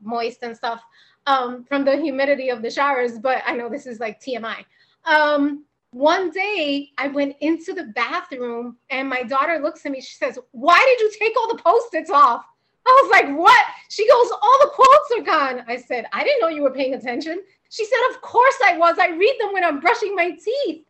moist 0.01 0.39
and 0.43 0.57
stuff 0.57 0.83
um, 1.27 1.65
from 1.65 1.85
the 1.85 1.97
humidity 1.97 2.51
of 2.51 2.63
the 2.63 2.71
showers. 2.71 3.19
But 3.19 3.43
I 3.45 3.55
know 3.57 3.69
this 3.69 3.87
is 3.87 3.99
like 3.99 4.21
TMI. 4.21 4.65
Um, 5.05 5.65
one 5.91 6.31
day 6.31 6.91
I 6.99 7.09
went 7.09 7.37
into 7.41 7.73
the 7.73 7.85
bathroom 7.85 8.77
and 8.91 9.09
my 9.09 9.23
daughter 9.23 9.59
looks 9.61 9.85
at 9.87 9.93
me. 9.93 10.01
She 10.01 10.15
says, 10.15 10.39
Why 10.53 10.79
did 10.79 11.01
you 11.01 11.19
take 11.19 11.37
all 11.39 11.57
the 11.57 11.63
post 11.63 11.95
its 11.95 12.11
off? 12.11 12.45
I 12.87 13.03
was 13.03 13.11
like, 13.11 13.37
What? 13.37 13.67
She 13.89 14.09
goes, 14.09 14.31
All 14.31 14.59
the 14.61 14.71
quotes 14.75 15.13
are 15.17 15.23
gone. 15.23 15.65
I 15.69 15.77
said, 15.77 16.07
I 16.13 16.25
didn't 16.25 16.41
know 16.41 16.49
you 16.49 16.63
were 16.63 16.73
paying 16.73 16.95
attention. 16.95 17.43
She 17.71 17.85
said, 17.85 17.99
Of 18.11 18.21
course 18.23 18.57
I 18.65 18.77
was. 18.77 18.99
I 18.99 19.09
read 19.09 19.37
them 19.41 19.53
when 19.53 19.65
I'm 19.65 19.81
brushing 19.81 20.15
my 20.15 20.31
teeth. 20.31 20.85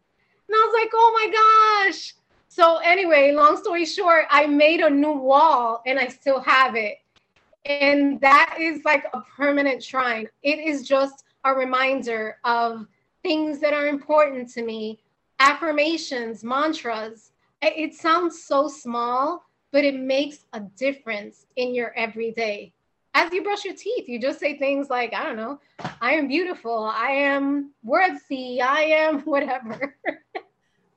And 0.49 0.55
I 0.55 0.67
was 0.67 0.75
like, 0.81 0.91
Oh 0.95 1.13
my 1.15 1.89
gosh. 1.91 2.15
So, 2.49 2.79
anyway, 2.79 3.33
long 3.33 3.57
story 3.59 3.85
short, 3.85 4.25
I 4.31 4.47
made 4.47 4.81
a 4.81 4.89
new 4.89 5.13
wall 5.13 5.83
and 5.85 5.99
I 5.99 6.09
still 6.09 6.41
have 6.41 6.75
it. 6.75 6.99
And 7.67 8.21
that 8.21 8.57
is 8.59 8.85
like 8.85 9.05
a 9.13 9.21
permanent 9.21 9.83
shrine. 9.83 10.29
It 10.43 10.59
is 10.59 10.87
just 10.87 11.25
a 11.45 11.53
reminder 11.53 12.39
of 12.45 12.87
things 13.23 13.59
that 13.61 13.75
are 13.75 13.89
important 13.89 14.49
to 14.55 14.63
me, 14.63 15.01
affirmations, 15.39 16.45
mantras. 16.45 17.33
It 17.61 17.95
sounds 17.95 18.45
so 18.45 18.69
small, 18.69 19.45
but 19.73 19.85
it 19.85 19.95
makes 19.95 20.47
a 20.53 20.61
difference 20.61 21.47
in 21.57 21.75
your 21.75 21.93
everyday. 21.95 22.73
As 23.15 23.33
you 23.33 23.43
brush 23.43 23.65
your 23.65 23.75
teeth, 23.75 24.09
you 24.09 24.21
just 24.21 24.39
say 24.39 24.59
things 24.59 24.91
like, 24.91 25.15
I 25.15 25.25
don't 25.25 25.37
know, 25.37 25.61
I 26.01 26.13
am 26.13 26.29
beautiful, 26.29 26.85
I 26.85 27.09
am 27.11 27.73
worthy, 27.83 28.61
I 28.61 28.81
am 28.81 29.21
whatever. 29.25 29.97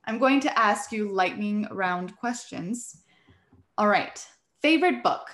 I'm 0.04 0.18
going 0.18 0.40
to 0.40 0.58
ask 0.58 0.92
you 0.92 1.08
lightning 1.08 1.66
round 1.70 2.16
questions. 2.16 3.02
All 3.78 3.88
right. 3.88 4.24
Favorite 4.60 5.02
book? 5.02 5.28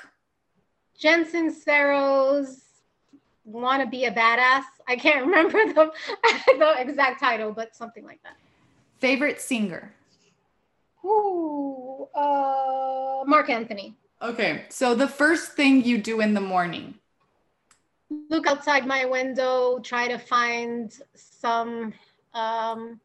Jen 0.99 1.25
Sincero's 1.25 2.63
Want 3.45 3.83
to 3.83 3.89
Be 3.89 4.05
a 4.07 4.13
Badass. 4.13 4.65
I 4.89 4.97
can't 4.97 5.27
remember 5.27 5.59
the, 5.73 5.93
the 6.59 6.75
exact 6.79 7.21
title, 7.21 7.53
but 7.53 7.75
something 7.75 8.05
like 8.05 8.23
that. 8.23 8.37
Favorite 8.99 9.41
singer? 9.41 9.95
Ooh, 11.07 12.09
uh, 12.15 13.23
Marc 13.27 13.49
Anthony. 13.49 13.95
Okay, 14.21 14.65
so 14.71 14.95
the 14.95 15.07
first 15.07 15.53
thing 15.53 15.85
you 15.85 15.99
do 15.99 16.21
in 16.21 16.35
the 16.35 16.41
morning? 16.41 16.95
Look 18.31 18.47
outside 18.47 18.87
my 18.87 19.05
window, 19.05 19.79
try 19.81 20.09
to 20.09 20.19
find 20.19 20.93
some 21.15 21.93
um, 22.35 23.01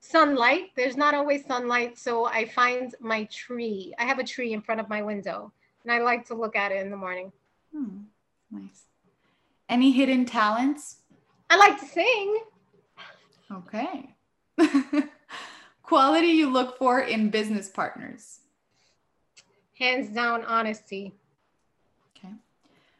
sunlight. 0.00 0.70
There's 0.74 0.96
not 0.96 1.14
always 1.14 1.44
sunlight, 1.44 1.98
so 1.98 2.26
I 2.26 2.46
find 2.46 2.94
my 3.00 3.24
tree. 3.24 3.94
I 3.98 4.04
have 4.04 4.18
a 4.18 4.24
tree 4.24 4.52
in 4.52 4.62
front 4.62 4.80
of 4.80 4.88
my 4.88 5.02
window, 5.02 5.52
and 5.84 5.92
I 5.92 5.98
like 5.98 6.26
to 6.26 6.34
look 6.34 6.56
at 6.56 6.72
it 6.72 6.82
in 6.82 6.90
the 6.90 6.96
morning. 6.96 7.30
Hmm, 7.72 7.98
nice. 8.50 8.84
Any 9.68 9.92
hidden 9.92 10.24
talents? 10.24 10.96
I 11.48 11.56
like 11.56 11.78
to 11.78 11.86
sing. 11.86 12.38
Okay. 13.52 14.14
Quality 15.90 16.28
you 16.28 16.48
look 16.48 16.78
for 16.78 17.00
in 17.00 17.30
business 17.30 17.68
partners? 17.68 18.38
Hands 19.76 20.08
down, 20.08 20.44
honesty. 20.44 21.12
Okay. 22.16 22.32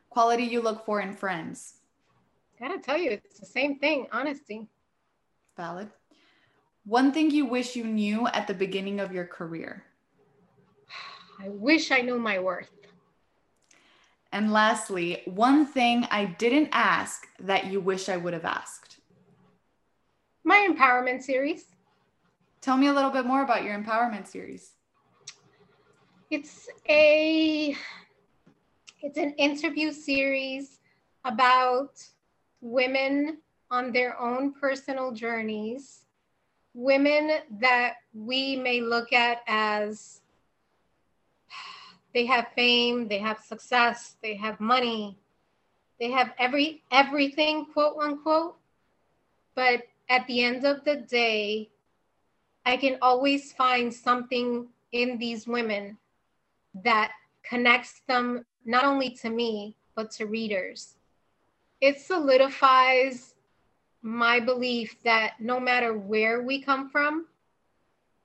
Quality 0.09 0.43
you 0.43 0.61
look 0.61 0.85
for 0.85 1.01
in 1.01 1.15
friends? 1.15 1.75
Gotta 2.59 2.81
tell 2.81 2.99
you, 2.99 3.13
it's 3.13 3.39
the 3.39 3.47
same 3.47 3.79
thing 3.79 4.09
honesty. 4.11 4.67
Valid. 5.57 5.89
One 6.85 7.13
thing 7.13 7.31
you 7.31 7.47
wish 7.47 7.77
you 7.77 7.85
knew 7.85 8.27
at 8.27 8.49
the 8.49 8.55
beginning 8.55 8.99
of 8.99 9.13
your 9.13 9.25
career? 9.25 9.85
I 11.41 11.49
wish 11.49 11.93
I 11.93 12.01
knew 12.01 12.19
my 12.19 12.41
worth. 12.41 12.73
And 14.33 14.53
lastly, 14.53 15.23
one 15.27 15.65
thing 15.65 16.09
I 16.11 16.25
didn't 16.25 16.71
ask 16.73 17.29
that 17.39 17.69
you 17.69 17.81
wish 17.81 18.09
I 18.09 18.17
would 18.17 18.33
have 18.35 18.45
asked. 18.45 18.99
My 20.43 20.67
empowerment 20.69 21.23
series. 21.23 21.67
Tell 22.61 22.77
me 22.77 22.89
a 22.89 22.93
little 22.93 23.11
bit 23.11 23.25
more 23.25 23.43
about 23.43 23.65
your 23.65 23.79
empowerment 23.79 24.27
series. 24.27 24.73
It's 26.31 26.69
a 26.89 27.75
it's 29.01 29.17
an 29.17 29.33
interview 29.39 29.93
series 29.93 30.81
about 31.25 32.07
women 32.61 33.39
on 33.71 33.93
their 33.93 34.21
own 34.21 34.53
personal 34.53 35.11
journeys, 35.13 36.05
women 36.75 37.31
that 37.61 37.95
we 38.13 38.57
may 38.57 38.83
look 38.83 39.15
at 39.15 39.39
as 39.47 40.21
they 42.13 42.27
have 42.27 42.49
fame, 42.55 43.09
they 43.09 43.19
have 43.19 43.39
success, 43.39 44.17
they 44.23 44.35
have 44.35 44.61
money, 44.61 45.17
they 45.99 46.11
have 46.11 46.33
every 46.39 46.83
everything, 46.93 47.65
quote 47.73 47.97
unquote. 47.99 48.57
But 49.55 49.85
at 50.11 50.27
the 50.27 50.45
end 50.45 50.67
of 50.67 50.85
the 50.85 50.97
day, 50.97 51.71
I 52.65 52.77
can 52.77 52.99
always 53.03 53.53
find 53.53 53.93
something 53.93 54.69
in 54.93 55.19
these 55.19 55.47
women 55.47 55.97
that 56.85 57.13
connects 57.43 58.03
them 58.07 58.45
not 58.65 58.85
only 58.85 59.11
to 59.11 59.31
me, 59.31 59.77
but 59.95 60.11
to 60.13 60.27
readers. 60.27 60.97
It 61.81 62.01
solidifies 62.01 63.35
my 64.03 64.41
belief 64.41 65.03
that 65.03 65.35
no 65.41 65.59
matter 65.61 65.97
where 65.97 66.43
we 66.43 66.63
come 66.63 66.89
from, 66.89 67.27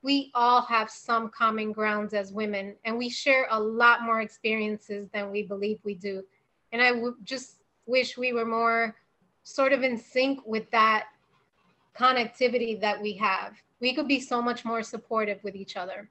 we 0.01 0.31
all 0.35 0.61
have 0.61 0.89
some 0.89 1.29
common 1.29 1.71
grounds 1.71 2.13
as 2.13 2.31
women, 2.31 2.75
and 2.85 2.97
we 2.97 3.09
share 3.09 3.47
a 3.49 3.59
lot 3.59 4.03
more 4.03 4.21
experiences 4.21 5.09
than 5.11 5.31
we 5.31 5.43
believe 5.43 5.79
we 5.83 5.95
do. 5.95 6.23
And 6.71 6.81
I 6.81 6.91
just 7.23 7.63
wish 7.87 8.17
we 8.17 8.31
were 8.31 8.45
more 8.45 8.95
sort 9.43 9.73
of 9.73 9.81
in 9.81 9.97
sync 9.97 10.45
with 10.45 10.69
that 10.71 11.07
connectivity 11.99 12.79
that 12.81 13.01
we 13.01 13.13
have. 13.13 13.53
We 13.79 13.93
could 13.93 14.07
be 14.07 14.19
so 14.19 14.41
much 14.41 14.65
more 14.65 14.83
supportive 14.83 15.43
with 15.43 15.55
each 15.55 15.75
other. 15.77 16.09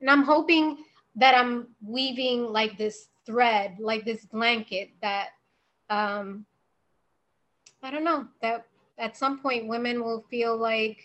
And 0.00 0.10
I'm 0.10 0.22
hoping 0.22 0.84
that 1.16 1.34
I'm 1.34 1.68
weaving 1.86 2.52
like 2.52 2.76
this 2.76 3.08
thread, 3.26 3.76
like 3.78 4.04
this 4.04 4.24
blanket 4.26 4.90
that 5.00 5.28
um, 5.90 6.44
I 7.82 7.90
don't 7.90 8.04
know, 8.04 8.26
that 8.40 8.66
at 8.98 9.16
some 9.16 9.38
point 9.38 9.68
women 9.68 10.02
will 10.02 10.24
feel 10.30 10.56
like 10.56 10.98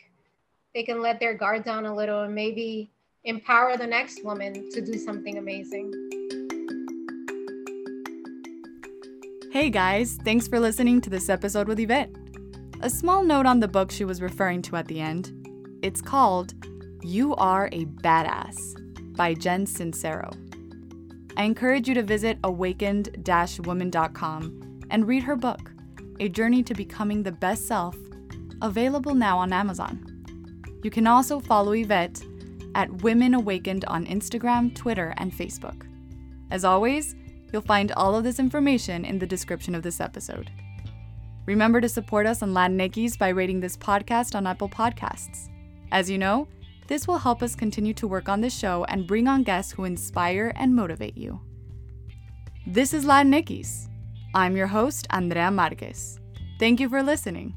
they 0.74 0.84
can 0.84 1.02
let 1.02 1.20
their 1.20 1.34
guard 1.34 1.66
down 1.66 1.86
a 1.86 1.94
little 1.94 2.22
and 2.22 2.34
maybe 2.34 2.92
empower 3.26 3.76
the 3.76 3.88
next 3.88 4.24
woman 4.24 4.70
to 4.72 4.82
do 4.82 4.98
something 4.98 5.38
amazing. 5.38 5.92
Hey 9.52 9.70
guys, 9.70 10.18
thanks 10.24 10.48
for 10.48 10.60
listening 10.60 11.02
to 11.02 11.10
this 11.10 11.28
episode 11.28 11.68
with 11.68 11.80
Yvette. 11.80 12.29
A 12.82 12.90
small 12.90 13.24
note 13.24 13.46
on 13.46 13.60
the 13.60 13.68
book 13.68 13.92
she 13.92 14.06
was 14.06 14.22
referring 14.22 14.62
to 14.64 14.78
at 14.78 14.88
the 14.88 15.02
end. 15.02 15.34
It's 15.82 16.02
called 16.02 16.54
You 17.04 17.36
Are 17.36 17.68
a 17.72 17.86
Badass 17.86 19.16
by 19.16 19.34
Jen 19.34 19.66
Sincero. 19.66 20.32
I 21.36 21.44
encourage 21.44 21.88
you 21.88 21.94
to 21.96 22.04
visit 22.04 22.38
awakened 22.44 23.10
woman.com 23.66 24.82
and 24.90 25.08
read 25.08 25.24
her 25.24 25.36
book, 25.36 25.72
A 26.20 26.30
Journey 26.30 26.64
to 26.64 26.74
Becoming 26.74 27.24
the 27.24 27.32
Best 27.32 27.68
Self, 27.68 27.98
available 28.62 29.14
now 29.14 29.38
on 29.38 29.52
Amazon. 29.52 30.24
You 30.82 30.90
can 30.90 31.06
also 31.06 31.40
follow 31.40 31.74
Yvette 31.74 32.24
at 32.76 33.02
Women 33.04 33.34
Awakened 33.34 33.84
on 33.86 34.06
Instagram, 34.06 34.74
Twitter, 34.74 35.14
and 35.18 35.34
Facebook. 35.34 35.86
As 36.50 36.64
always, 36.64 37.16
You'll 37.52 37.62
find 37.62 37.92
all 37.94 38.16
of 38.16 38.24
this 38.24 38.40
information 38.40 39.06
in 39.06 39.20
the 39.20 39.28
description 39.28 39.74
of 39.74 39.84
this 39.84 40.00
episode. 40.00 40.52
Remember 41.50 41.82
to 41.82 41.90
support 41.90 42.28
us 42.28 42.44
on 42.44 42.54
Latinx 42.54 43.18
by 43.18 43.30
rating 43.30 43.60
this 43.60 43.76
podcast 43.76 44.36
on 44.36 44.46
Apple 44.46 44.70
Podcasts. 44.70 45.50
As 45.92 46.08
you 46.08 46.20
know, 46.20 46.48
this 46.86 47.08
will 47.08 47.18
help 47.18 47.42
us 47.42 47.56
continue 47.56 47.92
to 47.96 48.08
work 48.08 48.30
on 48.30 48.40
this 48.40 48.56
show 48.56 48.84
and 48.84 49.08
bring 49.08 49.28
on 49.28 49.42
guests 49.42 49.72
who 49.72 49.86
inspire 49.86 50.54
and 50.56 50.76
motivate 50.76 51.18
you. 51.18 51.42
This 52.68 52.94
is 52.94 53.04
Latinx. 53.04 53.88
I'm 54.36 54.56
your 54.56 54.68
host, 54.68 55.08
Andrea 55.10 55.50
Marquez. 55.50 56.20
Thank 56.60 56.80
you 56.80 56.88
for 56.88 57.02
listening. 57.02 57.56